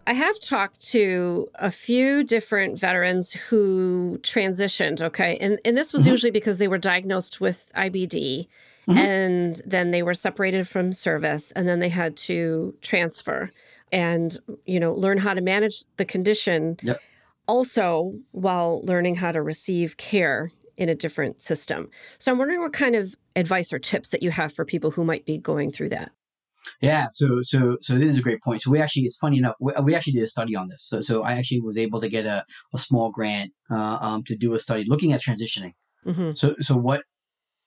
[0.09, 5.03] I have talked to a few different veterans who transitioned.
[5.03, 5.37] Okay.
[5.39, 6.13] And, and this was mm-hmm.
[6.13, 8.49] usually because they were diagnosed with IBD
[8.89, 8.97] mm-hmm.
[8.97, 13.51] and then they were separated from service and then they had to transfer
[13.93, 16.79] and, you know, learn how to manage the condition.
[16.85, 17.01] Yep.
[17.47, 21.91] Also, while learning how to receive care in a different system.
[22.19, 25.05] So I'm wondering what kind of advice or tips that you have for people who
[25.05, 26.13] might be going through that.
[26.81, 28.63] Yeah, so so so this is a great point.
[28.63, 30.85] So we actually, it's funny enough, we, we actually did a study on this.
[30.87, 34.37] So so I actually was able to get a, a small grant uh, um, to
[34.37, 35.75] do a study looking at transitioning.
[36.07, 36.33] Mm-hmm.
[36.35, 37.03] So so what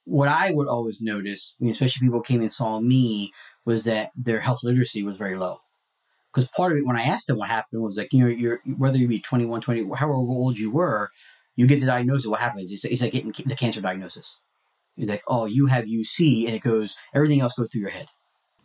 [0.06, 3.32] what I would always notice, I mean, especially people came and saw me,
[3.66, 5.60] was that their health literacy was very low.
[6.34, 8.62] Because part of it, when I asked them what happened, was like, you know, you're
[8.78, 11.10] whether you be 21, 20, however old you were,
[11.56, 12.28] you get the diagnosis.
[12.28, 12.72] What happens?
[12.72, 14.40] It's, it's like getting the cancer diagnosis.
[14.98, 18.08] It's like, oh, you have UC, and it goes, everything else goes through your head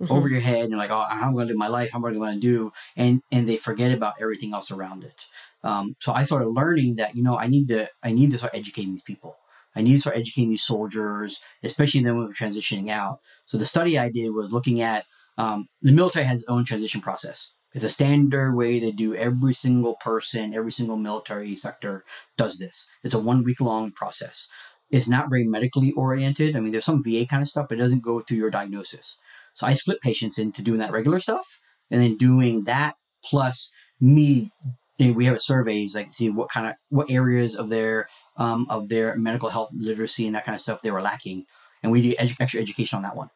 [0.00, 0.12] mm-hmm.
[0.12, 1.90] over your head and you're like, oh, how am I going to live my life?
[1.92, 2.72] How am I going to do?
[2.96, 5.24] And and they forget about everything else around it.
[5.62, 8.54] Um, so I started learning that you know I need to I need to start
[8.54, 9.36] educating these people.
[9.74, 13.20] I need to start educating these soldiers, especially them when we're transitioning out.
[13.44, 15.04] So the study I did was looking at
[15.36, 17.50] um, the military has its own transition process.
[17.74, 22.06] It's a standard way they do every single person, every single military sector
[22.38, 22.88] does this.
[23.02, 24.48] It's a one week long process.
[24.90, 26.56] It's not very medically oriented.
[26.56, 29.18] I mean, there's some VA kind of stuff, but it doesn't go through your diagnosis.
[29.56, 34.52] So I split patients into doing that regular stuff and then doing that plus me.
[34.98, 38.66] You know, we have surveys like see what kind of what areas of their um,
[38.68, 41.44] of their medical health literacy and that kind of stuff they were lacking,
[41.82, 43.30] and we do edu- extra education on that one.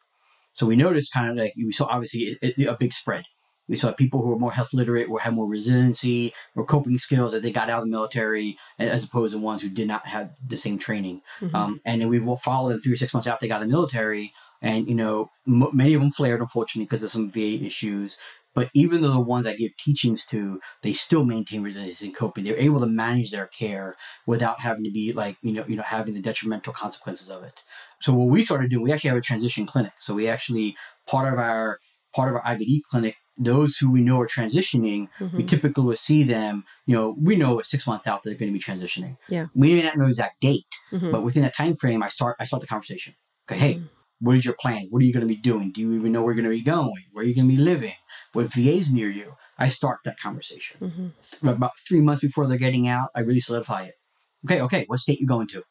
[0.53, 3.25] So we noticed kind of like we saw obviously a, a big spread.
[3.67, 7.31] We saw people who were more health literate, who had more resiliency, or coping skills
[7.31, 10.31] that they got out of the military, as opposed to ones who did not have
[10.45, 11.21] the same training.
[11.39, 11.55] Mm-hmm.
[11.55, 13.69] Um, and then we will follow them three or six months after they got in
[13.69, 17.63] the military and you know m- many of them flared unfortunately because of some VA
[17.65, 18.17] issues.
[18.53, 22.43] But even though the ones I give teachings to, they still maintain resilience and coping.
[22.43, 23.95] They're able to manage their care
[24.27, 27.57] without having to be like, you know, you know, having the detrimental consequences of it.
[28.01, 29.93] So what we started doing, we actually have a transition clinic.
[29.99, 30.75] So we actually
[31.07, 31.79] part of our
[32.13, 35.37] part of our IBD clinic, those who we know are transitioning, mm-hmm.
[35.37, 38.53] we typically will see them, you know, we know six months out they're going to
[38.53, 39.15] be transitioning.
[39.29, 39.45] Yeah.
[39.55, 41.09] We may not know the exact date, mm-hmm.
[41.09, 43.15] but within that time frame, I start I start the conversation.
[43.49, 43.85] Okay, hey, mm-hmm
[44.21, 44.87] what is your plan?
[44.89, 45.71] What are you going to be doing?
[45.71, 47.03] Do you even know where you're going to be going?
[47.11, 47.93] Where are you going to be living?
[48.33, 49.33] What VA's near you?
[49.57, 51.13] I start that conversation.
[51.41, 51.47] Mm-hmm.
[51.47, 53.95] About three months before they're getting out, I really solidify it.
[54.45, 55.63] Okay, okay, what state you going to?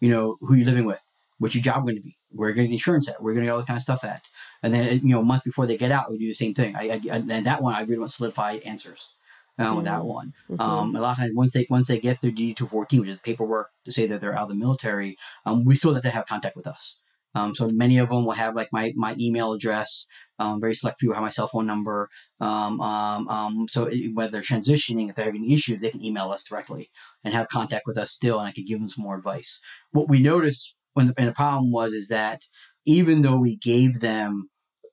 [0.00, 1.00] You know, who you living with?
[1.38, 2.16] What's your job going to be?
[2.30, 3.22] Where are you going to get the insurance at?
[3.22, 4.22] Where are you going to get all that kind of stuff at?
[4.62, 6.76] And then, you know, a month before they get out, we do the same thing.
[6.76, 9.08] I, I and that one, I really want solidified answers.
[9.56, 9.84] Uh, mm-hmm.
[9.84, 10.32] that one.
[10.50, 10.60] Mm-hmm.
[10.60, 13.10] Um, a lot of times, once they once they get their DD two fourteen, which
[13.10, 16.02] is the paperwork to say that they're out of the military, um, we still have
[16.02, 16.98] to have contact with us.
[17.34, 20.06] Um, so many of them will have like my, my email address.
[20.38, 22.08] Um, very select few have my cell phone number.
[22.40, 26.30] Um, um, um so it, whether they're transitioning, if they're having issues, they can email
[26.30, 26.90] us directly
[27.22, 29.60] and have contact with us still, and I can give them some more advice.
[29.92, 32.40] What we noticed when the, and the problem was is that
[32.84, 34.48] even though we gave them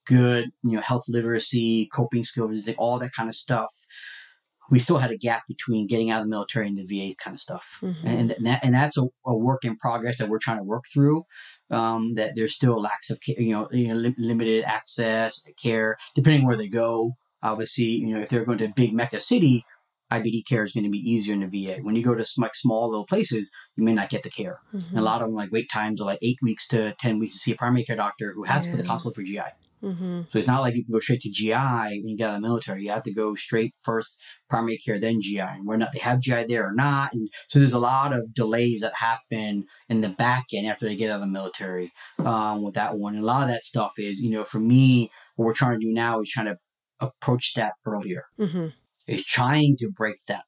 [0.06, 3.74] good, you know, health literacy, coping skills, all that kind of stuff,
[4.72, 7.36] we still had a gap between getting out of the military and the VA kind
[7.36, 7.80] of stuff.
[7.82, 8.08] Mm-hmm.
[8.08, 10.86] And, and, that, and that's a, a, work in progress that we're trying to work
[10.92, 11.26] through
[11.72, 16.46] um, that there's still lacks of you know, you know li- limited access care depending
[16.46, 17.12] where they go.
[17.42, 19.66] Obviously, you know if they're going to a big mecca city,
[20.12, 21.82] IBD care is going to be easier in the VA.
[21.82, 24.58] When you go to like small little places, you may not get the care.
[24.76, 24.98] Mm-hmm.
[24.98, 27.40] a lot of them like wait times are like eight weeks to ten weeks to
[27.40, 28.72] see a primary care doctor who has yeah.
[28.72, 29.40] to put the consult for GI.
[29.84, 30.22] Mm-hmm.
[30.32, 32.42] So it's not like you can go straight to GI when you get out of
[32.42, 32.84] the military.
[32.84, 35.40] You have to go straight first primary care, then GI.
[35.40, 37.14] And we're not they have GI there or not.
[37.14, 40.96] And so there's a lot of delays that happen in the back end after they
[40.96, 43.16] get out of the military um, with that one.
[43.16, 45.86] And a lot of that stuff is, you know, for me, what we're trying to
[45.86, 46.58] do now is trying to
[47.00, 48.24] approach that earlier.
[48.40, 48.68] Mm-hmm.
[49.08, 50.44] Is trying to break that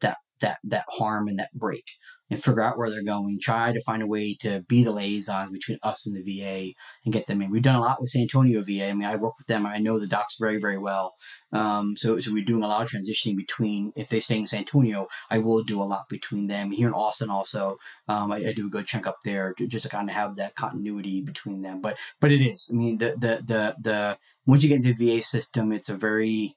[0.00, 1.84] that that that harm and that break
[2.30, 5.52] and figure out where they're going, try to find a way to be the liaison
[5.52, 6.72] between us and the VA
[7.04, 7.50] and get them in.
[7.50, 8.88] We've done a lot with San Antonio VA.
[8.88, 9.66] I mean, I work with them.
[9.66, 11.14] I know the docs very, very well.
[11.52, 14.60] Um, so, so we're doing a lot of transitioning between, if they stay in San
[14.60, 16.70] Antonio, I will do a lot between them.
[16.70, 19.84] Here in Austin also, um, I, I, do a good chunk up there to, just
[19.84, 21.80] to kind of have that continuity between them.
[21.80, 25.18] But, but it is, I mean, the, the, the, the, once you get into the
[25.18, 26.54] VA system, it's a very,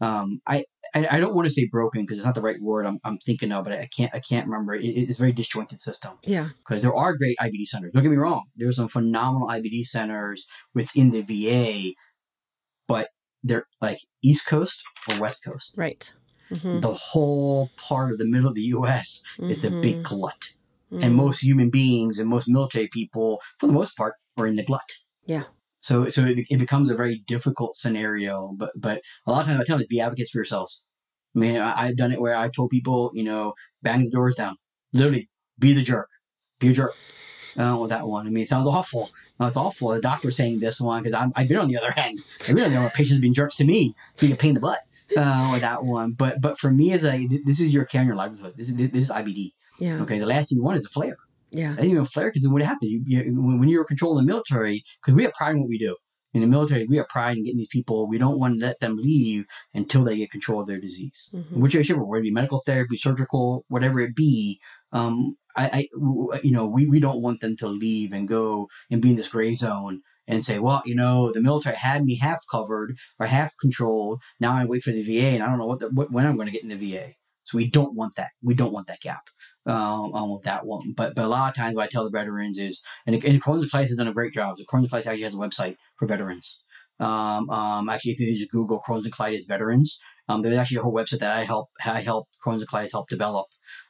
[0.00, 2.86] um, I, I, I don't want to say broken because it's not the right word
[2.86, 4.74] I'm, I'm thinking of, but I can't I can't remember.
[4.74, 6.18] It, it's a very disjointed system.
[6.24, 6.48] Yeah.
[6.58, 7.92] Because there are great IBD centers.
[7.92, 8.44] Don't get me wrong.
[8.56, 11.94] There's some phenomenal IBD centers within the VA,
[12.86, 13.08] but
[13.42, 15.74] they're like East Coast or West Coast.
[15.76, 16.12] Right.
[16.50, 16.80] Mm-hmm.
[16.80, 19.22] The whole part of the middle of the U.S.
[19.38, 19.50] Mm-hmm.
[19.50, 20.02] is a big mm-hmm.
[20.02, 20.50] glut,
[20.92, 21.02] mm-hmm.
[21.02, 24.64] and most human beings and most military people, for the most part, are in the
[24.64, 24.92] glut.
[25.24, 25.44] Yeah.
[25.82, 28.54] So so it, it becomes a very difficult scenario.
[28.56, 30.84] But but a lot of times I tell them be advocates for yourselves.
[31.36, 34.36] I mean I, have done it where I told people you know bang the doors
[34.36, 34.56] down,
[34.92, 36.08] literally be the jerk,
[36.58, 36.94] be a jerk.
[37.58, 39.10] Uh, with that one, I mean it sounds awful.
[39.38, 39.90] No, it's awful.
[39.90, 42.18] The doctor saying this one because I've been on the other end.
[42.48, 44.60] I've been on the other patients being jerks to me, being a pain in the
[44.60, 44.78] butt.
[45.14, 48.08] Uh, with that one, but but for me as a this is your care and
[48.08, 48.54] your livelihood.
[48.56, 49.50] This is this is IBD.
[49.78, 50.00] Yeah.
[50.02, 50.18] Okay.
[50.18, 51.18] The last thing you want is a flare.
[51.52, 51.74] Yeah.
[51.76, 52.90] And even flare because then what happens?
[52.90, 55.96] You, you, when you're controlling the military, because we have pride in what we do.
[56.34, 58.08] In the military, we have pride in getting these people.
[58.08, 61.28] We don't want to let them leave until they get control of their disease.
[61.34, 61.60] Mm-hmm.
[61.60, 64.58] Whichever, whether it be medical therapy, surgical, whatever it be,
[64.92, 69.02] um, I, I, you know, we, we don't want them to leave and go and
[69.02, 72.42] be in this gray zone and say, well, you know, the military had me half
[72.50, 74.22] covered or half controlled.
[74.40, 76.36] Now I wait for the VA, and I don't know what, the, what when I'm
[76.36, 77.12] going to get in the VA.
[77.44, 78.30] So we don't want that.
[78.42, 79.24] We don't want that gap
[79.66, 80.92] um, um, with that one.
[80.96, 83.70] But but a lot of times what I tell the veterans is, and, and Crohn's
[83.70, 84.56] Place has done a great job.
[84.56, 86.62] The Crohn's Place actually has a website for veterans.
[87.00, 89.98] Um, um, actually, if you just Google Crohn's and colitis veterans,
[90.28, 93.08] um, there's actually a whole website that I help I help Crohn's and colitis help
[93.08, 93.46] develop.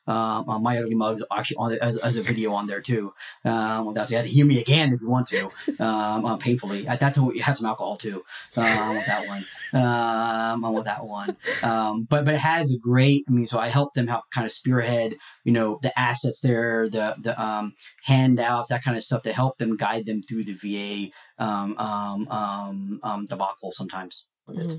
[0.06, 3.12] Um, my ugly mugs actually on the, as, as, a video on there too.
[3.44, 5.44] Um, you had to hear me again if you want to,
[5.78, 6.88] um, uh, painfully.
[6.88, 8.24] At that time, you had some alcohol too.
[8.56, 11.36] Um, with that one, um, with that one.
[11.62, 13.24] Um, but but it has a great.
[13.28, 16.88] I mean, so I help them help kind of spearhead, you know, the assets there,
[16.88, 20.54] the the um, handouts, that kind of stuff to help them guide them through the
[20.54, 24.26] VA um, um, um, um, debacle sometimes.
[24.48, 24.78] Mm-hmm.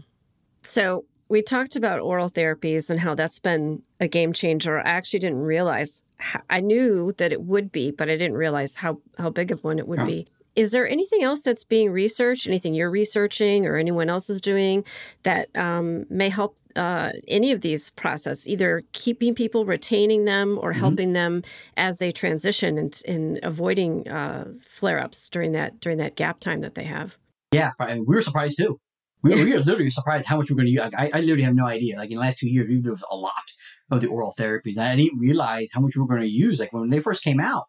[0.63, 4.77] So we talked about oral therapies and how that's been a game changer.
[4.77, 6.03] I actually didn't realize.
[6.17, 9.63] How, I knew that it would be, but I didn't realize how how big of
[9.63, 10.05] one it would yeah.
[10.05, 10.27] be.
[10.55, 12.45] Is there anything else that's being researched?
[12.45, 14.85] Anything you're researching or anyone else is doing
[15.23, 20.69] that um, may help uh, any of these process, either keeping people, retaining them, or
[20.69, 20.81] mm-hmm.
[20.81, 21.41] helping them
[21.77, 26.61] as they transition and in avoiding uh, flare ups during that during that gap time
[26.61, 27.17] that they have?
[27.51, 28.79] Yeah, we were surprised too.
[29.23, 30.81] We, we are literally surprised how much we're going to use.
[30.81, 31.97] Like, I, I literally have no idea.
[31.97, 33.33] Like in the last two years, we've used a lot
[33.91, 34.77] of the oral therapies.
[34.77, 36.59] I didn't realize how much we were going to use.
[36.59, 37.65] Like when they first came out,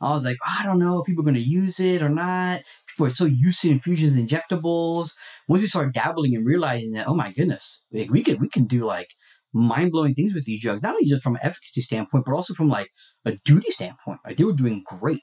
[0.00, 2.60] I was like, I don't know if people are going to use it or not.
[2.88, 5.10] People are so used to infusions, injectables.
[5.48, 8.66] Once we started dabbling and realizing that, oh my goodness, like we can we can
[8.66, 9.08] do like
[9.52, 12.54] mind blowing things with these drugs, not only just from an efficacy standpoint, but also
[12.54, 12.88] from like
[13.24, 14.20] a duty standpoint.
[14.24, 15.22] Like they were doing great.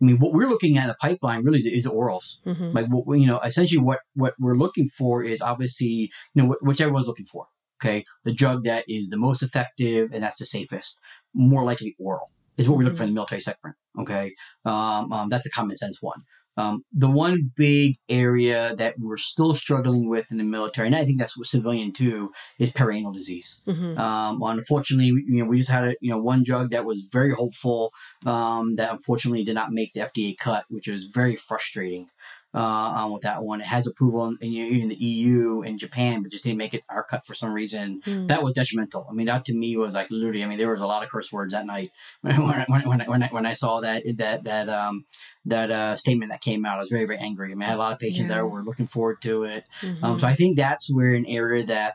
[0.00, 2.36] I mean, what we're looking at in the pipeline really is the orals.
[2.44, 2.74] Mhm.
[2.74, 6.58] Like what you know, essentially what what we're looking for is obviously you know what,
[6.62, 7.46] which everyone's looking for.
[7.82, 10.98] Okay, the drug that is the most effective and that's the safest,
[11.34, 13.76] more likely oral is what we look for in the military segment.
[13.98, 14.32] Okay,
[14.64, 16.20] um, um, that's a common sense one.
[16.56, 21.04] Um, the one big area that we're still struggling with in the military, and I
[21.04, 23.60] think that's what civilian too, is perianal disease.
[23.66, 23.98] Mhm.
[23.98, 27.02] Um, unfortunately, we- you know, we just had a, you know one drug that was
[27.12, 27.92] very hopeful
[28.24, 32.06] um, that unfortunately did not make the FDA cut, which is very frustrating.
[32.54, 36.22] Uh, um, with that one, it has approval in, in, in the EU and Japan,
[36.22, 38.00] but just didn't make it our cut for some reason.
[38.06, 38.28] Mm.
[38.28, 39.06] That was detrimental.
[39.10, 40.42] I mean, that to me was like literally.
[40.42, 41.90] I mean, there was a lot of curse words that night
[42.22, 45.04] when when when when I, when I, when I saw that that that um
[45.46, 46.78] that uh, statement that came out.
[46.78, 47.50] I was very very angry.
[47.50, 48.36] I mean, I had a lot of patients Yeah.
[48.36, 49.64] that were looking forward to it.
[49.82, 50.20] Um, Mhm.
[50.20, 51.94] so I think that's where an area that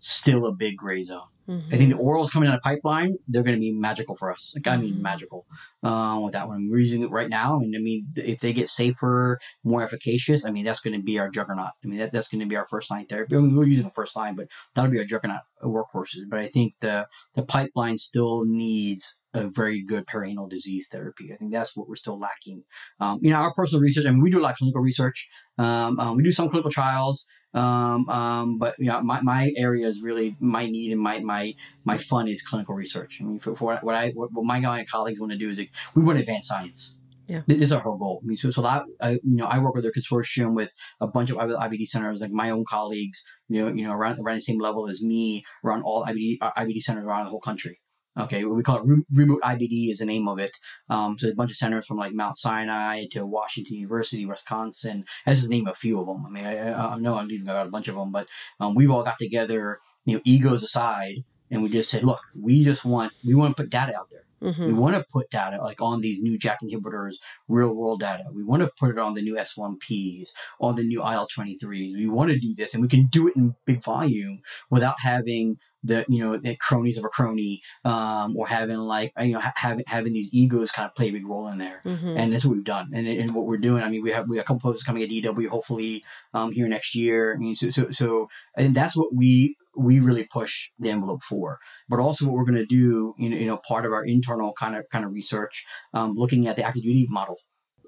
[0.00, 1.20] still a big gray zone.
[1.48, 1.72] Mhm.
[1.72, 4.52] I think the orals coming down the pipeline, they're going to be magical for us.
[4.54, 5.00] Like I mean, Mhm.
[5.00, 5.46] magical
[5.82, 6.68] uh, with that one.
[6.70, 10.50] We're using it right now, and I mean, if they get safer, more efficacious, I
[10.50, 11.72] mean, that's going to be our juggernaut.
[11.84, 13.36] I mean, that, that's going to be our first line therapy.
[13.36, 16.28] I mean, we're using the first line, but that'll be our juggernaut workhorses.
[16.28, 21.32] But I think the the pipeline still needs a very good perianal disease therapy.
[21.32, 22.64] I think that's what we're still lacking.
[23.00, 24.06] Um, you know, our personal research.
[24.06, 25.28] I mean, we do a lot of clinical research.
[25.58, 27.26] Um, um, we do some clinical trials.
[27.52, 31.54] Um, um, but you know, my, my area is really my need and my my
[31.84, 33.18] my fun is clinical research.
[33.20, 35.58] I mean, for, for what I what, what my colleagues want to do is
[35.94, 36.94] we want to advance science.
[37.28, 37.42] Yeah.
[37.46, 38.20] This is our whole goal.
[38.22, 40.70] I mean, so, so a lot, I, you know, I work with a consortium with
[41.00, 44.36] a bunch of IBD centers, like my own colleagues, you know, you know, around, around
[44.36, 47.80] the same level as me, around all IBD, uh, IBD centers around the whole country.
[48.18, 50.56] Okay, we call it Re- remote IBD is the name of it.
[50.88, 55.04] Um, so a bunch of centers from like Mount Sinai to Washington University, Wisconsin.
[55.26, 56.24] That's just name a few of them.
[56.24, 58.26] I mean, I, I, I know I'm leaving out a bunch of them, but
[58.58, 62.64] um, we've all got together, you know, egos aside, and we just said, look, we
[62.64, 64.25] just want we want to put data out there.
[64.42, 64.66] Mhm.
[64.66, 67.14] We want to put data like on these new JAK inhibitors,
[67.48, 68.24] real world data.
[68.32, 71.96] We want to put it on the new S1Ps, on the new IL 23s.
[71.96, 75.56] We want to do this, and we can do it in big volume without having
[75.86, 79.52] the you know the cronies of a crony, um, or having like you know ha-
[79.56, 81.80] having having these egos kind of play a big role in there.
[81.84, 82.18] Mhm.
[82.18, 83.82] And that's what we've done, and, and what we're doing.
[83.82, 86.02] I mean, we have we have a couple posts coming at DW, hopefully
[86.34, 87.34] um, here next year.
[87.34, 91.58] I mean, so so so, and that's what we we really push the envelope for.
[91.88, 94.52] But also, what we're going to do, you know, you know, part of our internal
[94.58, 97.36] kind of kind of research, um, looking at the active duty model,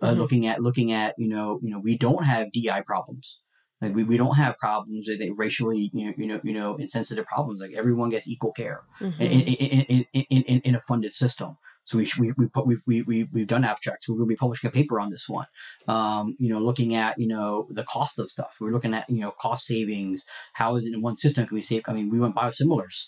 [0.02, 0.18] uh, Mhm.
[0.18, 3.40] looking at looking at you know you know we don't have DI problems.
[3.80, 6.76] Like we, we don't have problems with it racially, you know, you know, you know,
[6.76, 7.60] insensitive problems.
[7.60, 9.20] Like everyone gets equal care Mhm.
[9.20, 11.56] in, in, in, in, in, a funded system.
[11.84, 14.08] So we we we put we we we we've done abstracts.
[14.08, 15.46] We're going to be publishing a paper on this one.
[15.86, 18.56] Um, you know, looking at you know the cost of stuff.
[18.60, 20.24] We're looking at you know cost savings.
[20.52, 21.82] How is it in one system can we save?
[21.86, 23.06] I mean, we went biosimilars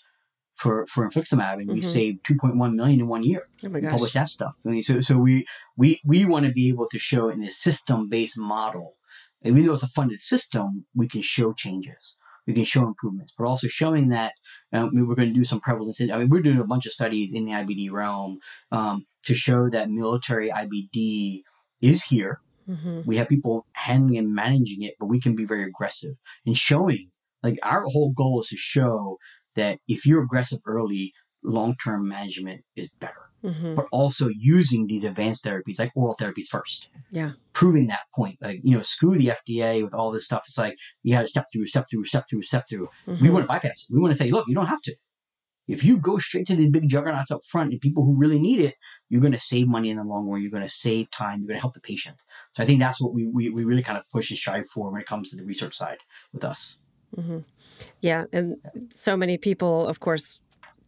[0.55, 1.83] for for infliximab, and we Mhm.
[1.97, 3.43] saved 2.1 million in one year.
[3.63, 3.69] Oh
[4.03, 4.53] We that stuff.
[4.65, 5.45] I mean, so so we
[5.77, 8.95] we we want to be able to show in a system based model.
[9.43, 12.17] And even though it's a funded system, we can show changes.
[12.47, 14.33] We can show improvements, but also showing that
[14.73, 16.01] um, we we're going to do some prevalence.
[16.01, 18.39] I mean, we're doing a bunch of studies in the IBD realm
[18.71, 21.43] um, to show that military IBD
[21.81, 22.41] is here.
[22.67, 23.05] Mhm.
[23.05, 27.09] We have people handling and managing it, but we can be very aggressive in showing.
[27.43, 29.17] Like our whole goal is to show
[29.55, 33.75] that if you're aggressive early, long-term management is better Mhm.
[33.75, 36.89] but also using these advanced therapies like oral therapies first.
[37.11, 37.31] Yeah.
[37.53, 38.37] Proving that point.
[38.41, 40.43] Like, you know, screw the FDA with all this stuff.
[40.47, 42.87] It's like you got to step through, step through, step through, step through.
[43.07, 43.31] We Mhm.
[43.33, 43.93] want to bypass it.
[43.93, 44.95] We want to say, look, you don't have to.
[45.67, 48.59] If you go straight to the big juggernauts up front and people who really need
[48.59, 48.75] it,
[49.09, 50.41] you're going to save money in the long run.
[50.41, 51.39] You're going to save time.
[51.39, 52.17] You're going to help the patient.
[52.55, 54.91] So I think that's what we, we, we really kind of push and strive for
[54.91, 55.97] when it comes to the research side
[56.33, 56.77] with us.
[57.15, 57.45] Mhm.
[58.01, 58.57] Yeah, and
[58.93, 60.39] so many people, of course,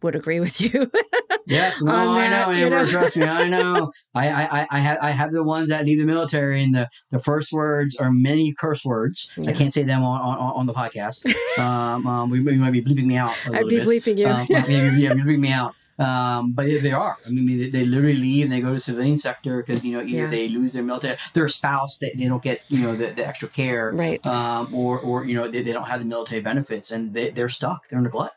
[0.02, 0.90] would agree with you.
[1.46, 2.84] Yes, no, I that, know, you Amber.
[2.84, 2.86] know?
[2.90, 3.90] Trust me, I know.
[4.14, 6.88] I, I, I- I have, I have the ones that leave the military, and the,
[7.10, 9.30] the first words are many curse words.
[9.36, 9.50] Yeah.
[9.50, 11.26] I can't say them on, on, on the podcast.
[11.58, 13.86] um, um, we, we might be bleeping me out I'd be bit.
[13.86, 14.26] bleeping you.
[14.26, 15.74] Um, yeah, yeah, bleeping me out.
[15.98, 17.16] Um, but they are.
[17.24, 20.02] I mean, they, they literally leave and they go to civilian sector because you know
[20.02, 20.26] either Yeah.
[20.26, 23.48] they lose their military, their spouse, they, they don't get you know the, the extra
[23.48, 24.24] care, right.
[24.26, 27.48] um, or or you know they, they don't have the military benefits and they, they're
[27.48, 27.86] stuck.
[27.88, 28.32] They're in the glut.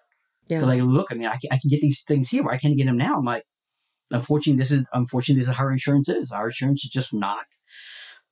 [0.48, 0.60] Yeah.
[0.60, 2.44] They're like, look, I mean, I can, I can get these things here.
[2.44, 3.18] Why can't I get them now?
[3.18, 3.44] I'm like,
[4.12, 6.32] unfortunately, this is unfortunately this is how our insurance is.
[6.32, 7.46] Our insurance is just not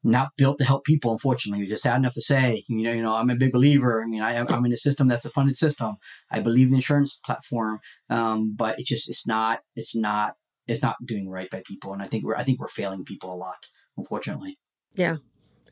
[0.04, 1.12] not built to help people.
[1.12, 4.04] Unfortunately, it's just sad enough to say, you know, you know, I'm a big believer.
[4.04, 5.96] I mean, I, I'm in a system that's a funded system.
[6.32, 10.36] I believe in the insurance platform, um, but it's just it's not it's not
[10.68, 13.34] it's not doing right by people, and I think we're I think we're failing people
[13.34, 14.58] a lot, unfortunately.
[14.94, 15.18] Yeah,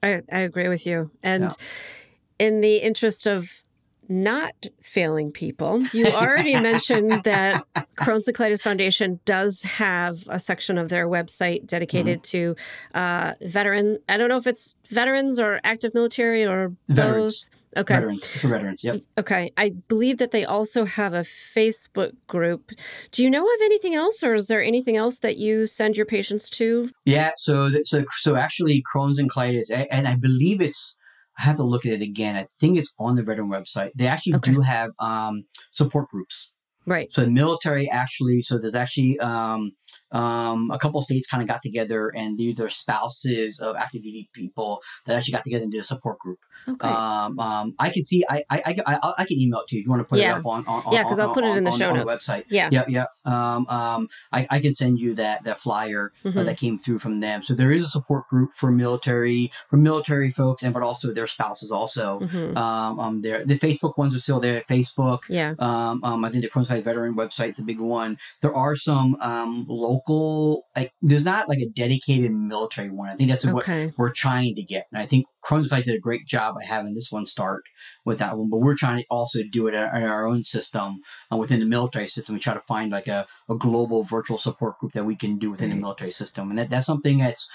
[0.02, 2.48] I I agree with you, and yeah.
[2.48, 3.64] in the interest of
[4.10, 5.82] not failing people.
[5.94, 7.64] You already mentioned that
[7.98, 12.56] Crohn's and Colitis Foundation does have a section of their website dedicated mm-hmm.
[12.94, 14.00] to uh, veteran.
[14.10, 17.42] I don't know if it's veterans or active military or veterans.
[17.42, 17.50] both.
[17.76, 17.96] Okay.
[17.96, 18.28] Veterans.
[18.28, 19.02] For veterans, yep.
[19.18, 19.52] Okay.
[19.58, 22.72] I believe that they also have a Facebook group.
[23.12, 26.06] Do you know of anything else or is there anything else that you send your
[26.06, 26.90] patients to?
[27.06, 30.96] Yeah, so so so actually Crohn's and colitis and I believe it's
[31.38, 32.36] I have to look at it again.
[32.36, 33.92] I think it's on the veteran website.
[33.96, 34.52] They actually okay.
[34.52, 36.52] do have um, support groups.
[36.86, 37.12] Right.
[37.12, 39.72] So the military actually, so there's actually um,
[40.14, 44.04] um, a couple of states kind of got together and these are spouses of active
[44.04, 46.40] duty people that actually got together and did a support group.
[46.68, 46.88] Okay.
[46.88, 49.86] Um, um, I can see, I, I, I, I, can email it to you if
[49.86, 50.36] you want to put yeah.
[50.36, 52.26] it up on, on yeah, because I'll put it in the show notes.
[52.26, 52.46] The website.
[52.50, 52.70] Yeah.
[52.72, 52.86] Yeah.
[52.88, 53.06] Yeah.
[53.26, 56.40] Um, um, I, I can send you that, that flyer uh, mm-hmm.
[56.40, 57.44] uh, that came through from them.
[57.44, 61.28] So there is a support group for military, for military folks and, but also their
[61.28, 62.20] spouses also.
[62.20, 62.58] Mm-hmm.
[62.58, 65.20] Um, um, there, the Facebook ones are still there at Facebook.
[65.28, 65.56] Yeah.
[65.60, 68.18] Um, um, I think the Crohn's Veteran website is a big one.
[68.42, 73.10] There are some, um, local, like, there's not like a dedicated military one.
[73.10, 73.88] I think that's okay.
[73.88, 74.88] what we're trying to get.
[74.92, 77.64] And I think Crohn's did a great job of having this one start
[78.06, 81.02] with that one, but we're trying to also do it in our own system
[81.32, 82.36] uh, within the military system.
[82.36, 85.52] We try to find like a, a global virtual support group that we can do
[85.52, 85.76] within right.
[85.76, 86.50] the military system.
[86.50, 87.50] And that, that's something that's,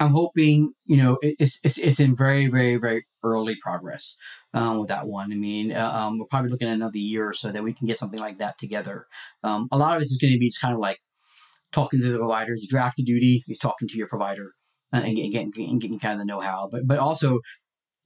[0.00, 4.16] I'm hoping, you know, it's, it's, it's in very, very, very early progress
[4.52, 5.30] um, with that one.
[5.30, 7.86] I mean, uh, um, we're probably looking at another year or so that we can
[7.86, 9.06] get something like that together.
[9.44, 10.98] Um, a lot of it is going to be just kind of like
[11.74, 12.62] talking to the providers.
[12.62, 14.52] If you're active duty, he's talking to your provider
[14.92, 16.68] uh, and getting, getting, getting kind of the know-how.
[16.70, 17.40] But but also,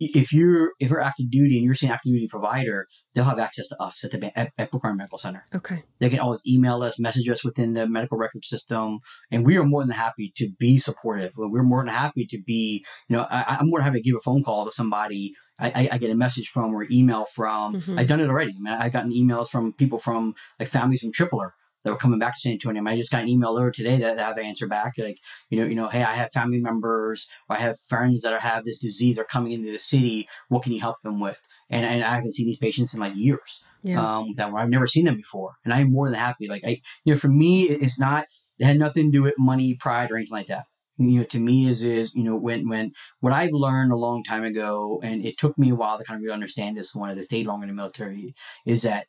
[0.00, 3.68] if you're if you're active duty and you're seeing active duty provider, they'll have access
[3.68, 5.44] to us at the at, at Brooke Army Medical Center.
[5.54, 5.82] Okay.
[5.98, 9.00] They can always email us, message us within the medical record system,
[9.30, 11.32] and we are more than happy to be supportive.
[11.36, 14.16] We're more than happy to be, you know, I, am more than happy to give
[14.16, 17.74] a phone call to somebody I, I, get a message from or email from.
[17.74, 17.98] Mm-hmm.
[17.98, 18.52] I've done it already.
[18.52, 21.50] I mean, I've gotten emails from people from like families from Tripler
[21.84, 22.82] that were coming back to San Antonio.
[22.84, 25.18] I just got an email earlier today that I have to answer back, like,
[25.50, 28.38] you know, you know, hey, I have family members or I have friends that are,
[28.38, 29.16] have this disease.
[29.16, 30.28] They're coming into the city.
[30.48, 31.40] What can you help them with?
[31.70, 33.62] And, and I haven't seen these patients in like years.
[33.82, 34.00] Yeah.
[34.02, 36.48] Um, that I've never seen them before, and I'm more than happy.
[36.48, 38.26] Like I, you know, for me, it's not.
[38.58, 40.64] It had nothing to do with money, pride, or anything like that
[40.98, 44.24] you know, to me is is you know when when what I've learned a long
[44.24, 47.10] time ago, and it took me a while to kind of really understand this one
[47.10, 48.34] as I stayed long in the military,
[48.66, 49.06] is that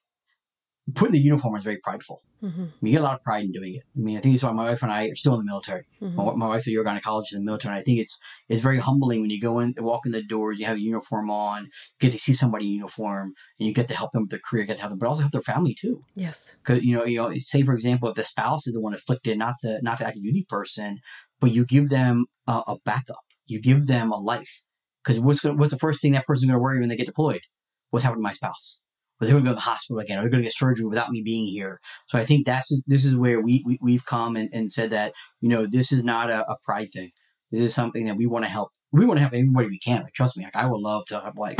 [0.96, 2.22] putting the uniform is very prideful.
[2.44, 2.66] Mm-hmm.
[2.82, 3.84] You get a lot of pride in doing it.
[3.96, 5.84] I mean, I think that's why my wife and I are still in the military.
[6.02, 6.16] Mm-hmm.
[6.16, 8.78] My, my, wife is a gynecologist in the military, and I think it's it's very
[8.78, 11.70] humbling when you go in, walk in the doors, you have a uniform on, you
[12.00, 14.66] get to see somebody in uniform, and you get to help them with their career,
[14.66, 16.04] get to help them, but also help their family too.
[16.16, 16.56] Yes.
[16.64, 19.38] Because you know, you know, say for example, if the spouse is the one afflicted,
[19.38, 21.00] not the not the active duty person,
[21.40, 24.62] but you give them a, a backup, you give them a life.
[25.04, 27.42] Because what's what's the first thing that person's going to worry when they get deployed?
[27.90, 28.80] What's happened to my spouse?
[29.20, 30.86] Or they're going to go to the hospital again, or they're going to get surgery
[30.86, 31.80] without me being here.
[32.08, 35.14] So I think that's this is where we, we have come and, and said that
[35.42, 37.12] you know this is not a, a pride thing.
[37.52, 38.72] This is something that we want to help.
[38.92, 40.04] We want to help everybody we can.
[40.04, 41.60] Like trust me, like I would love to have like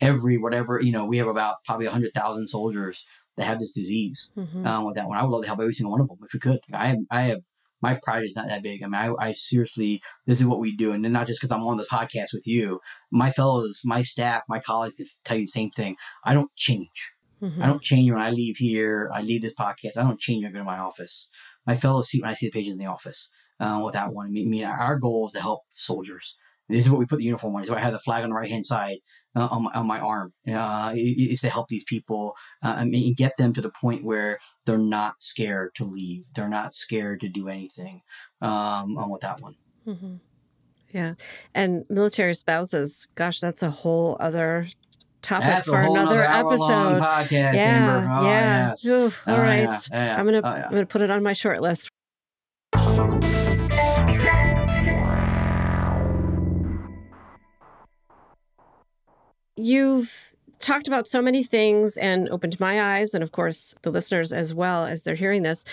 [0.00, 1.06] every whatever you know.
[1.06, 3.04] We have about probably hundred thousand soldiers
[3.36, 4.32] that have this disease.
[4.36, 4.66] Mm-hmm.
[4.66, 6.32] Um, with that one, I would love to help every single one of them if
[6.32, 6.60] we could.
[6.72, 7.40] I have I have
[7.80, 8.82] my pride is not that big.
[8.82, 10.92] I mean, I, I seriously, this is what we do.
[10.92, 14.60] And not just because I'm on this podcast with you, my fellows, my staff, my
[14.60, 15.96] colleagues can tell you the same thing.
[16.24, 17.14] I don't change.
[17.42, 17.62] Mm-hmm.
[17.62, 19.10] I don't change when I leave here.
[19.12, 19.96] I leave this podcast.
[19.96, 21.30] I don't change when I go to my office.
[21.66, 24.26] My fellows see when I see the pages in the office uh, with that one.
[24.26, 26.36] I mean, our goal is to help soldiers.
[26.70, 27.64] This is what we put the uniform on.
[27.64, 28.98] So I have the flag on the right hand side
[29.36, 30.32] uh, on, my, on my arm.
[30.48, 34.38] Uh, is to help these people uh, I mean, get them to the point where
[34.66, 36.24] they're not scared to leave.
[36.34, 38.00] They're not scared to do anything
[38.40, 39.54] um, on with that one.
[39.86, 40.14] Mm-hmm.
[40.92, 41.14] Yeah,
[41.54, 43.06] and military spouses.
[43.14, 44.66] Gosh, that's a whole other
[45.22, 47.00] topic That's for another episode.
[47.00, 48.68] Podcast, yeah, oh, yeah.
[48.70, 48.84] Yes.
[48.86, 50.64] Oof, all oh, right, yeah, yeah, I'm gonna oh, yeah.
[50.64, 51.90] I'm gonna put it on my short list.
[59.60, 64.32] You've talked about so many things and opened my eyes, and of course the listeners
[64.32, 65.64] as well as they're hearing this.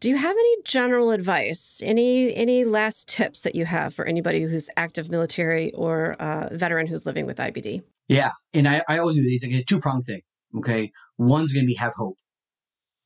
[0.00, 4.42] Do you have any general advice, any any last tips that you have for anybody
[4.42, 7.82] who's active military or uh, veteran who's living with IBD?
[8.08, 10.22] Yeah, and I, I always do these like a two prong thing.
[10.56, 12.16] Okay, one's gonna be have hope.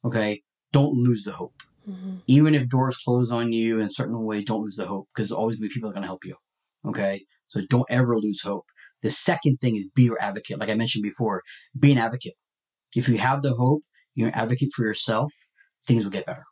[0.04, 0.42] Okay,
[0.72, 1.54] don't lose the hope.
[1.88, 2.16] Mm-hmm.
[2.26, 5.56] Even if doors close on you in certain ways, don't lose the hope because always
[5.58, 6.36] be people are gonna help you.
[6.86, 8.64] Okay, So don't ever lose hope.
[9.06, 10.58] The second thing is be your advocate.
[10.58, 11.44] Like I mentioned before,
[11.78, 12.34] be an advocate.
[12.92, 13.82] If you have the hope,
[14.16, 15.32] you're an advocate for yourself,
[15.86, 16.42] things will get better.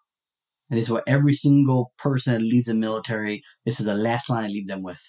[0.71, 4.31] And this is what every single person that leaves the military, this is the last
[4.31, 5.01] line I leave them with.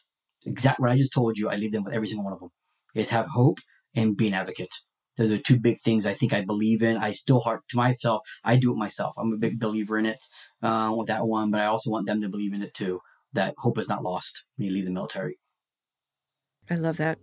[0.43, 2.49] Exactly what I just told you, I leave them with every single one of them.
[2.95, 3.59] Is have hope
[3.95, 4.73] and be an advocate.
[5.15, 6.97] Those are two big things I think I believe in.
[6.97, 8.23] I still heart to myself.
[8.43, 9.13] I do it myself.
[9.19, 10.19] I'm a big believer in it
[10.63, 13.01] uh, with that one, but I also want them to believe in it too.
[13.33, 15.37] That hope is not lost when you leave the military.
[16.69, 17.19] I love that.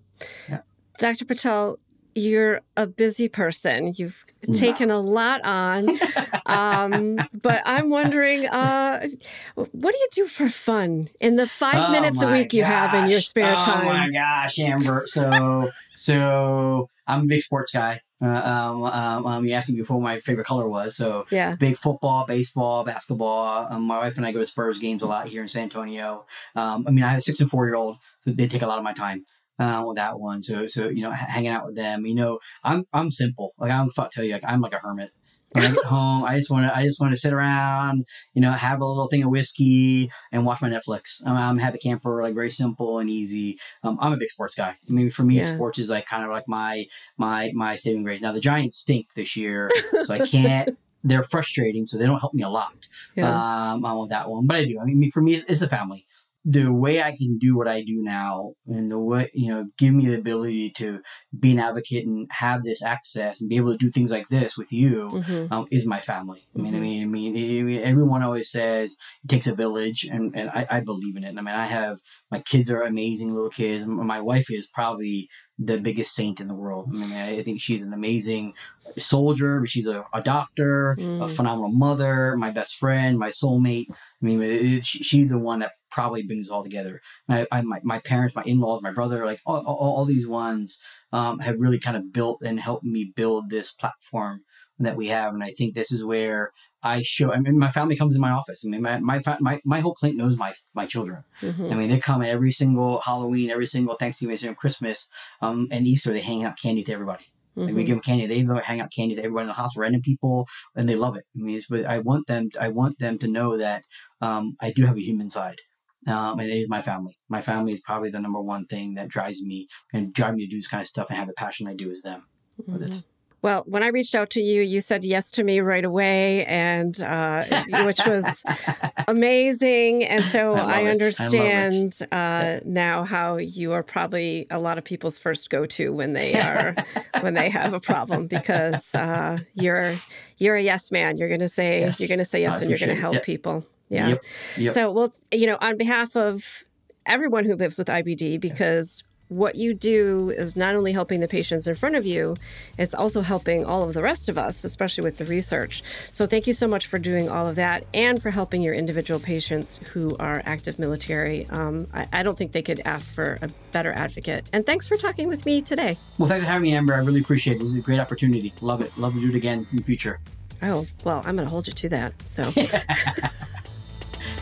[0.48, 0.60] Yeah.
[0.98, 1.24] Dr.
[1.24, 1.78] Patel,
[2.14, 3.92] you're a busy person.
[3.96, 5.98] You've taken a lot on.
[6.46, 9.06] um, but I'm wondering, uh,
[9.54, 12.94] what do you do for fun in the five Oh minutes a week you have
[12.94, 13.88] in your spare Oh time?
[13.88, 15.04] Oh my gosh, Amber.
[15.06, 18.00] So, so I'm a big sports guy.
[18.22, 20.96] Uh, um, um, um, you asked me before what my favorite color was.
[20.96, 21.56] So Yeah.
[21.56, 23.66] big football, baseball, basketball.
[23.70, 26.26] Um, my wife and I go to Spurs games a lot here in San Antonio.
[26.54, 28.66] Um, I mean, I have a six and four year old, so they take a
[28.66, 29.24] lot of my time.
[29.58, 32.84] Uh, with that one, so so you know, hanging out with them, you know, I'm
[32.92, 33.52] I'm simple.
[33.58, 35.10] Like I'm about tell you, like I'm like a hermit.
[35.52, 38.40] When I get home, I just want to I just want to sit around, you
[38.40, 41.20] know, have a little thing of whiskey and watch my Netflix.
[41.26, 43.58] I'm, I'm a happy camper, like very simple and easy.
[43.82, 44.70] Um, I'm a big sports guy.
[44.88, 45.54] I mean, for me, Yeah.
[45.54, 46.84] sports is like kind of like my
[47.18, 48.20] my my saving grace.
[48.20, 49.70] Now the Giants stink this year,
[50.04, 50.78] so I can't.
[51.04, 52.72] They're frustrating, so they don't help me a lot
[53.16, 53.26] Yeah.
[53.28, 54.46] um, on that one.
[54.46, 54.78] But I do.
[54.80, 56.06] I mean, for me, it's the family.
[56.44, 59.94] The way I can do what I do now, and the way you know, give
[59.94, 61.00] me the ability to
[61.38, 64.56] be an advocate and have this access and be able to do things like this
[64.56, 65.52] with you, Mhm.
[65.52, 66.42] um, is my family.
[66.56, 66.82] I mean, I Mhm.
[66.82, 70.66] mean, I mean, I mean, everyone always says it takes a village, and, and I,
[70.68, 71.28] I believe in it.
[71.28, 71.98] And I mean, I have
[72.32, 73.86] my kids are amazing little kids.
[73.86, 75.28] My wife is probably
[75.60, 76.88] the biggest saint in the world.
[76.92, 78.54] I mean, I think she's an amazing
[78.98, 81.30] soldier, but she's a, a doctor, a Mm.
[81.30, 83.86] phenomenal mother, my best friend, my soulmate.
[83.90, 87.00] I mean, it, she, she's the one that probably brings all together.
[87.28, 90.78] I, I my, my parents, my in-laws, my brother, like all, all, all these ones
[91.12, 94.40] um, have really kind of built and helped me build this platform
[94.78, 95.34] that we have.
[95.34, 96.50] And I think this is where
[96.82, 97.32] I show.
[97.32, 98.62] I mean, my family comes in my office.
[98.64, 101.22] I mean, my my my, my whole clinic knows my my children.
[101.42, 101.72] Mhm.
[101.72, 105.08] I mean, they come every single Halloween, every single Thanksgiving, every single Christmas,
[105.40, 106.12] um, and Easter.
[106.12, 107.24] They hang out candy to everybody.
[107.66, 107.86] Like we Mhm.
[107.86, 108.26] give them candy.
[108.26, 111.24] They hang out candy to everyone in the house, random people, and they love it.
[111.36, 112.48] I mean, it's, but I want them.
[112.58, 113.84] I want them to know that
[114.20, 115.58] um, I do have a human side,
[116.06, 117.14] um, and it is my family.
[117.28, 120.50] My family is probably the number one thing that drives me and drive me to
[120.50, 122.24] do this kind of stuff and have the passion I do is them
[122.66, 122.90] with it.
[122.92, 123.04] Mhm.
[123.42, 127.02] Well, when I reached out to you, you said yes to me right away, and
[127.02, 127.44] uh,
[127.84, 128.44] which was
[129.08, 130.04] amazing.
[130.04, 130.86] And so I I, it.
[130.86, 135.92] I understand uh, now how you are probably a lot of people's first go to
[135.92, 136.74] when they are
[137.20, 139.92] when they have a problem because uh, you're
[140.38, 141.16] you're a yes man.
[141.16, 141.98] You're going to say Yes.
[142.00, 143.20] you're going to say yes, and you're going to help Yeah.
[143.24, 143.66] people.
[143.92, 144.08] Yeah.
[144.08, 144.24] Yep.
[144.56, 144.72] Yep.
[144.72, 146.64] So, well, you know, on behalf of
[147.04, 151.66] everyone who lives with IBD, because what you do is not only helping the patients
[151.66, 152.36] in front of you,
[152.78, 155.82] it's also helping all of the rest of us, especially with the research.
[156.10, 159.20] So, thank you so much for doing all of that and for helping your individual
[159.20, 161.46] patients who are active military.
[161.50, 164.48] Um, I, I don't think they could ask for a better advocate.
[164.54, 165.98] And thanks for talking with me today.
[166.16, 166.94] Well, thanks for having me, Amber.
[166.94, 167.58] I really appreciate it.
[167.60, 168.54] This is a great opportunity.
[168.62, 168.96] Love it.
[168.96, 170.18] Love to do it again in the future.
[170.62, 172.12] Oh, well, I'm going to hold you to that.
[172.24, 172.44] So,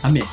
[0.03, 0.25] I'm in.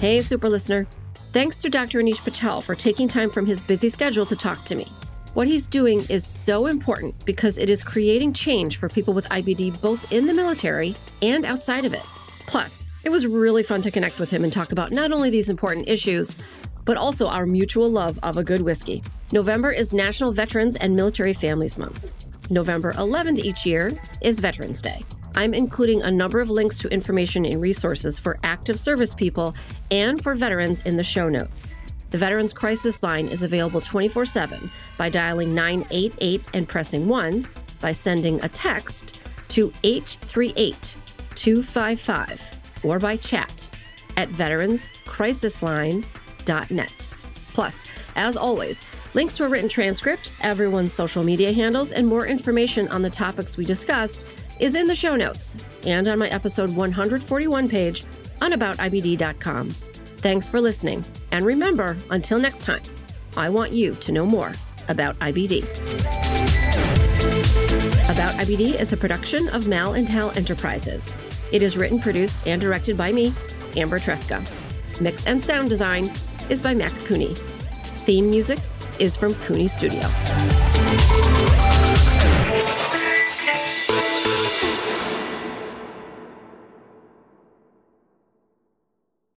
[0.00, 0.86] Hey, super listener.
[1.32, 2.00] Thanks to Dr.
[2.00, 4.86] Anish Patel for taking time from his busy schedule to talk to me.
[5.34, 9.80] What he's doing is so important because it is creating change for people with IBD
[9.80, 12.02] both in the military and outside of it.
[12.46, 15.50] Plus, it was really fun to connect with him and talk about not only these
[15.50, 16.36] important issues,
[16.84, 19.02] but also our mutual love of a good whiskey.
[19.32, 22.27] November is National Veterans and Military Families Month.
[22.50, 25.04] November 11th each year is Veterans Day.
[25.36, 29.54] I'm including a number of links to information and resources for active service people
[29.90, 31.76] and for veterans in the show notes.
[32.10, 37.46] The Veterans Crisis Line is available 24 7 by dialing 988 and pressing 1,
[37.80, 40.96] by sending a text to 838
[41.34, 43.68] 255, or by chat
[44.16, 47.08] at veteranscrisisline.net.
[47.52, 47.84] Plus,
[48.16, 48.84] as always,
[49.14, 53.56] links to a written transcript, everyone's social media handles, and more information on the topics
[53.56, 54.26] we discussed
[54.60, 55.56] is in the show notes
[55.86, 58.04] and on my episode 141 page
[58.42, 59.70] on aboutibd.com.
[59.70, 61.04] Thanks for listening.
[61.30, 62.82] And remember, until next time,
[63.36, 64.52] I want you to know more
[64.88, 65.62] about IBD.
[68.10, 71.14] About IBD is a production of Mal and Hal Enterprises.
[71.52, 73.32] It is written, produced, and directed by me,
[73.76, 74.42] Amber Tresca.
[75.00, 76.10] Mix and sound design
[76.50, 77.34] is by Mac Cooney.
[78.04, 78.58] Theme music
[78.98, 80.08] is from Cooney Studio.